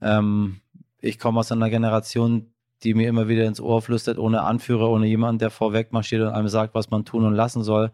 Ähm, 0.00 0.60
ich 0.98 1.18
komme 1.18 1.40
aus 1.40 1.52
einer 1.52 1.68
Generation, 1.68 2.52
die 2.82 2.94
mir 2.94 3.08
immer 3.08 3.28
wieder 3.28 3.44
ins 3.44 3.60
Ohr 3.60 3.82
flüstert, 3.82 4.18
ohne 4.18 4.42
Anführer, 4.42 4.88
ohne 4.88 5.06
jemanden, 5.06 5.38
der 5.38 5.50
vorweg 5.50 5.92
marschiert 5.92 6.22
und 6.22 6.28
einem 6.28 6.48
sagt, 6.48 6.74
was 6.74 6.90
man 6.90 7.04
tun 7.04 7.24
und 7.24 7.34
lassen 7.34 7.62
soll, 7.62 7.92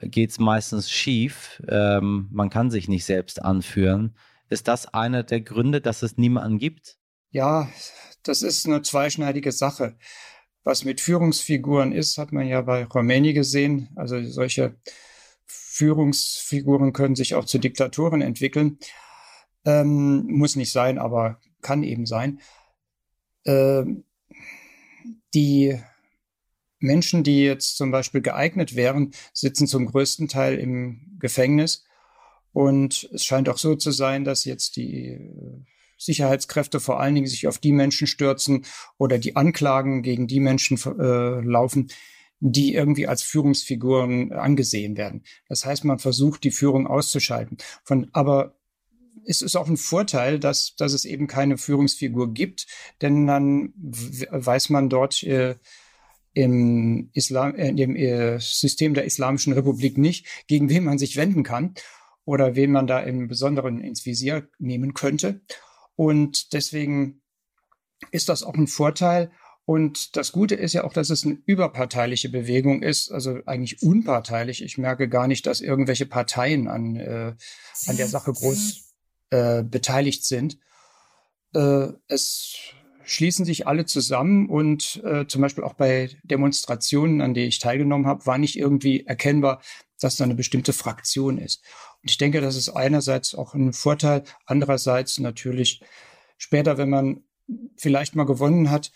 geht 0.00 0.30
es 0.30 0.38
meistens 0.38 0.90
schief. 0.90 1.62
Ähm, 1.68 2.28
man 2.30 2.50
kann 2.50 2.70
sich 2.70 2.88
nicht 2.88 3.04
selbst 3.04 3.42
anführen. 3.42 4.16
Ist 4.48 4.68
das 4.68 4.86
einer 4.92 5.22
der 5.22 5.40
Gründe, 5.40 5.80
dass 5.80 6.02
es 6.02 6.18
niemanden 6.18 6.58
gibt? 6.58 6.98
Ja, 7.30 7.68
das 8.22 8.42
ist 8.42 8.66
eine 8.66 8.82
zweischneidige 8.82 9.52
Sache. 9.52 9.96
Was 10.64 10.84
mit 10.84 11.00
Führungsfiguren 11.00 11.92
ist, 11.92 12.18
hat 12.18 12.32
man 12.32 12.46
ja 12.46 12.60
bei 12.60 12.86
Khomeini 12.86 13.32
gesehen. 13.32 13.88
Also 13.96 14.22
solche 14.24 14.76
Führungsfiguren 15.46 16.92
können 16.92 17.14
sich 17.14 17.34
auch 17.34 17.44
zu 17.44 17.58
Diktatoren 17.58 18.20
entwickeln. 18.20 18.78
Ähm, 19.64 20.26
muss 20.26 20.56
nicht 20.56 20.72
sein, 20.72 20.98
aber 20.98 21.40
kann 21.62 21.82
eben 21.82 22.06
sein. 22.06 22.40
Ähm, 23.44 24.04
die 25.34 25.80
Menschen, 26.86 27.22
die 27.22 27.42
jetzt 27.42 27.76
zum 27.76 27.90
Beispiel 27.90 28.22
geeignet 28.22 28.76
wären, 28.76 29.12
sitzen 29.32 29.66
zum 29.66 29.86
größten 29.86 30.28
Teil 30.28 30.58
im 30.58 31.16
Gefängnis. 31.18 31.84
Und 32.52 33.10
es 33.12 33.24
scheint 33.24 33.48
auch 33.48 33.58
so 33.58 33.74
zu 33.74 33.90
sein, 33.90 34.24
dass 34.24 34.44
jetzt 34.44 34.76
die 34.76 35.08
äh, 35.08 35.64
Sicherheitskräfte 35.98 36.80
vor 36.80 37.00
allen 37.00 37.14
Dingen 37.14 37.26
sich 37.26 37.46
auf 37.46 37.58
die 37.58 37.72
Menschen 37.72 38.06
stürzen 38.06 38.64
oder 38.98 39.18
die 39.18 39.36
Anklagen 39.36 40.02
gegen 40.02 40.26
die 40.26 40.40
Menschen 40.40 40.78
äh, 40.98 41.40
laufen, 41.40 41.88
die 42.40 42.74
irgendwie 42.74 43.06
als 43.06 43.22
Führungsfiguren 43.22 44.32
angesehen 44.32 44.96
werden. 44.96 45.22
Das 45.48 45.64
heißt, 45.64 45.84
man 45.84 45.98
versucht, 45.98 46.44
die 46.44 46.50
Führung 46.50 46.86
auszuschalten. 46.86 47.58
Von, 47.82 48.08
aber 48.12 48.56
es 49.26 49.42
ist 49.42 49.56
auch 49.56 49.68
ein 49.68 49.76
Vorteil, 49.76 50.38
dass, 50.38 50.76
dass 50.76 50.92
es 50.92 51.04
eben 51.04 51.26
keine 51.26 51.58
Führungsfigur 51.58 52.32
gibt, 52.32 52.66
denn 53.02 53.26
dann 53.26 53.72
weiß 53.74 54.70
man 54.70 54.88
dort 54.88 55.22
äh, 55.22 55.56
im, 56.36 57.08
Islam, 57.14 57.54
äh, 57.54 57.68
in 57.68 57.76
dem 57.76 57.96
äh, 57.96 58.38
System 58.38 58.92
der 58.92 59.04
Islamischen 59.04 59.54
Republik 59.54 59.96
nicht, 59.96 60.26
gegen 60.46 60.68
wen 60.68 60.84
man 60.84 60.98
sich 60.98 61.16
wenden 61.16 61.42
kann 61.42 61.74
oder 62.26 62.54
wen 62.54 62.72
man 62.72 62.86
da 62.86 63.00
im 63.00 63.26
Besonderen 63.26 63.80
ins 63.80 64.04
Visier 64.04 64.46
nehmen 64.58 64.92
könnte. 64.92 65.40
Und 65.94 66.52
deswegen 66.52 67.22
ist 68.10 68.28
das 68.28 68.42
auch 68.42 68.54
ein 68.54 68.66
Vorteil. 68.66 69.30
Und 69.64 70.14
das 70.16 70.30
Gute 70.30 70.54
ist 70.56 70.74
ja 70.74 70.84
auch, 70.84 70.92
dass 70.92 71.08
es 71.08 71.24
eine 71.24 71.38
überparteiliche 71.46 72.28
Bewegung 72.28 72.82
ist, 72.82 73.10
also 73.10 73.40
eigentlich 73.46 73.82
unparteilich. 73.82 74.62
Ich 74.62 74.76
merke 74.76 75.08
gar 75.08 75.28
nicht, 75.28 75.46
dass 75.46 75.62
irgendwelche 75.62 76.04
Parteien 76.04 76.68
an, 76.68 76.96
äh, 76.96 77.34
an 77.86 77.96
der 77.96 78.08
Sache 78.08 78.32
groß 78.32 78.94
äh, 79.30 79.62
beteiligt 79.62 80.26
sind. 80.26 80.58
Äh, 81.54 81.88
es 82.08 82.74
schließen 83.06 83.44
sich 83.44 83.66
alle 83.66 83.86
zusammen 83.86 84.48
und 84.48 85.02
äh, 85.04 85.26
zum 85.26 85.40
Beispiel 85.40 85.64
auch 85.64 85.74
bei 85.74 86.10
Demonstrationen, 86.24 87.20
an 87.20 87.34
denen 87.34 87.48
ich 87.48 87.60
teilgenommen 87.60 88.06
habe, 88.06 88.26
war 88.26 88.36
nicht 88.36 88.58
irgendwie 88.58 89.06
erkennbar, 89.06 89.62
dass 90.00 90.16
da 90.16 90.24
eine 90.24 90.34
bestimmte 90.34 90.72
Fraktion 90.72 91.38
ist. 91.38 91.64
Und 92.02 92.10
ich 92.10 92.18
denke, 92.18 92.40
das 92.40 92.56
ist 92.56 92.68
einerseits 92.68 93.34
auch 93.34 93.54
ein 93.54 93.72
Vorteil, 93.72 94.24
andererseits 94.44 95.18
natürlich 95.18 95.80
später, 96.36 96.78
wenn 96.78 96.90
man 96.90 97.22
vielleicht 97.76 98.16
mal 98.16 98.26
gewonnen 98.26 98.70
hat, 98.70 98.90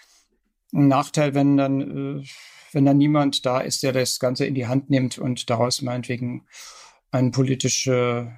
ein 0.73 0.88
Nachteil, 0.88 1.35
wenn 1.35 1.57
dann, 1.57 2.20
äh, 2.20 2.25
wenn 2.73 2.85
dann 2.85 2.99
niemand 2.99 3.46
da 3.46 3.61
ist, 3.61 3.83
der 3.85 3.92
das 3.92 4.18
Ganze 4.18 4.44
in 4.44 4.55
die 4.55 4.66
Hand 4.66 4.90
nimmt 4.90 5.18
und 5.18 5.51
daraus 5.51 5.83
meinetwegen 5.83 6.46
eine 7.12 7.31
politische 7.31 8.33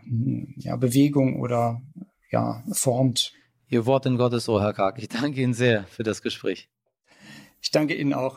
ja, 0.57 0.77
Bewegung 0.77 1.41
oder 1.41 1.83
ja, 2.31 2.63
formt. 2.73 3.33
Ihr 3.73 3.87
Wort 3.87 4.05
in 4.05 4.19
Gottes 4.19 4.51
Ohr, 4.51 4.61
Herr 4.61 4.75
Karg. 4.75 4.99
Ich 4.99 5.09
danke 5.09 5.41
Ihnen 5.41 5.55
sehr 5.55 5.85
für 5.85 6.03
das 6.03 6.21
Gespräch. 6.21 6.69
Ich 7.63 7.71
danke 7.71 7.95
Ihnen 7.95 8.13
auch. 8.13 8.37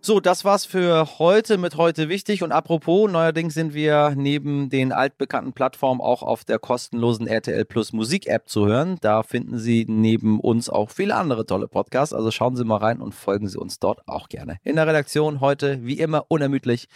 So, 0.00 0.20
das 0.20 0.46
war's 0.46 0.64
für 0.64 1.18
heute 1.18 1.58
mit 1.58 1.76
heute 1.76 2.08
wichtig. 2.08 2.42
Und 2.42 2.52
apropos, 2.52 3.10
neuerdings 3.10 3.52
sind 3.52 3.74
wir 3.74 4.14
neben 4.16 4.70
den 4.70 4.92
altbekannten 4.92 5.52
Plattformen 5.52 6.00
auch 6.00 6.22
auf 6.22 6.46
der 6.46 6.58
kostenlosen 6.58 7.26
RTL 7.26 7.66
Plus 7.66 7.92
Musik 7.92 8.26
App 8.26 8.48
zu 8.48 8.64
hören. 8.64 8.96
Da 9.02 9.22
finden 9.22 9.58
Sie 9.58 9.84
neben 9.86 10.40
uns 10.40 10.70
auch 10.70 10.88
viele 10.88 11.14
andere 11.14 11.44
tolle 11.44 11.68
Podcasts. 11.68 12.14
Also 12.14 12.30
schauen 12.30 12.56
Sie 12.56 12.64
mal 12.64 12.78
rein 12.78 13.02
und 13.02 13.14
folgen 13.14 13.48
Sie 13.48 13.58
uns 13.58 13.80
dort 13.80 14.08
auch 14.08 14.30
gerne. 14.30 14.56
In 14.64 14.76
der 14.76 14.86
Redaktion 14.86 15.40
heute, 15.40 15.84
wie 15.84 15.98
immer, 15.98 16.24
unermüdlich. 16.28 16.88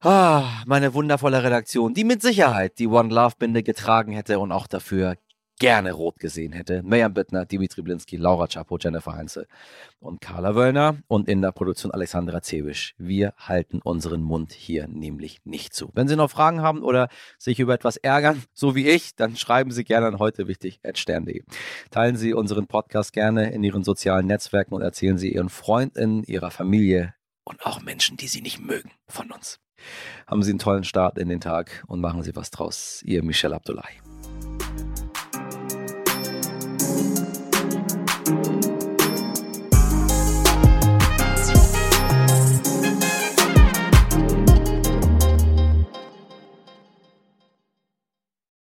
Ah, 0.00 0.62
meine 0.64 0.94
wundervolle 0.94 1.42
Redaktion, 1.42 1.92
die 1.92 2.04
mit 2.04 2.22
Sicherheit 2.22 2.78
die 2.78 2.86
One 2.86 3.12
Love 3.12 3.34
Binde 3.36 3.64
getragen 3.64 4.12
hätte 4.12 4.38
und 4.38 4.52
auch 4.52 4.68
dafür 4.68 5.16
gerne 5.58 5.90
rot 5.90 6.20
gesehen 6.20 6.52
hätte. 6.52 6.84
Mejan 6.84 7.14
Bittner, 7.14 7.44
Dimitri 7.44 7.82
Blinski, 7.82 8.16
Laura 8.16 8.46
Chapo, 8.46 8.78
Jennifer 8.78 9.14
Heinze 9.14 9.48
und 9.98 10.20
Carla 10.20 10.54
Wöllner 10.54 10.98
und 11.08 11.28
in 11.28 11.42
der 11.42 11.50
Produktion 11.50 11.90
Alexandra 11.90 12.42
Zewisch. 12.42 12.94
Wir 12.96 13.34
halten 13.38 13.80
unseren 13.82 14.22
Mund 14.22 14.52
hier 14.52 14.86
nämlich 14.86 15.40
nicht 15.44 15.74
zu. 15.74 15.90
Wenn 15.94 16.06
Sie 16.06 16.14
noch 16.14 16.30
Fragen 16.30 16.62
haben 16.62 16.84
oder 16.84 17.08
sich 17.36 17.58
über 17.58 17.74
etwas 17.74 17.96
ärgern, 17.96 18.44
so 18.54 18.76
wie 18.76 18.86
ich, 18.86 19.16
dann 19.16 19.34
schreiben 19.34 19.72
Sie 19.72 19.82
gerne 19.82 20.06
an 20.06 20.20
heute 20.20 20.46
wichtig 20.46 20.78
stern.de. 20.94 21.42
Teilen 21.90 22.14
Sie 22.14 22.34
unseren 22.34 22.68
Podcast 22.68 23.12
gerne 23.12 23.50
in 23.50 23.64
Ihren 23.64 23.82
sozialen 23.82 24.28
Netzwerken 24.28 24.74
und 24.74 24.82
erzählen 24.82 25.18
Sie 25.18 25.32
Ihren 25.32 25.48
Freunden, 25.48 26.22
Ihrer 26.22 26.52
Familie 26.52 27.14
und 27.42 27.66
auch 27.66 27.80
Menschen, 27.82 28.16
die 28.16 28.28
Sie 28.28 28.42
nicht 28.42 28.60
mögen, 28.60 28.92
von 29.08 29.32
uns. 29.32 29.58
Haben 30.26 30.42
Sie 30.42 30.50
einen 30.50 30.58
tollen 30.58 30.84
Start 30.84 31.18
in 31.18 31.28
den 31.28 31.40
Tag 31.40 31.84
und 31.86 32.00
machen 32.00 32.22
Sie 32.22 32.34
was 32.36 32.50
draus. 32.50 33.02
Ihr 33.04 33.22
Michel 33.22 33.54
Abdullahi. 33.54 34.07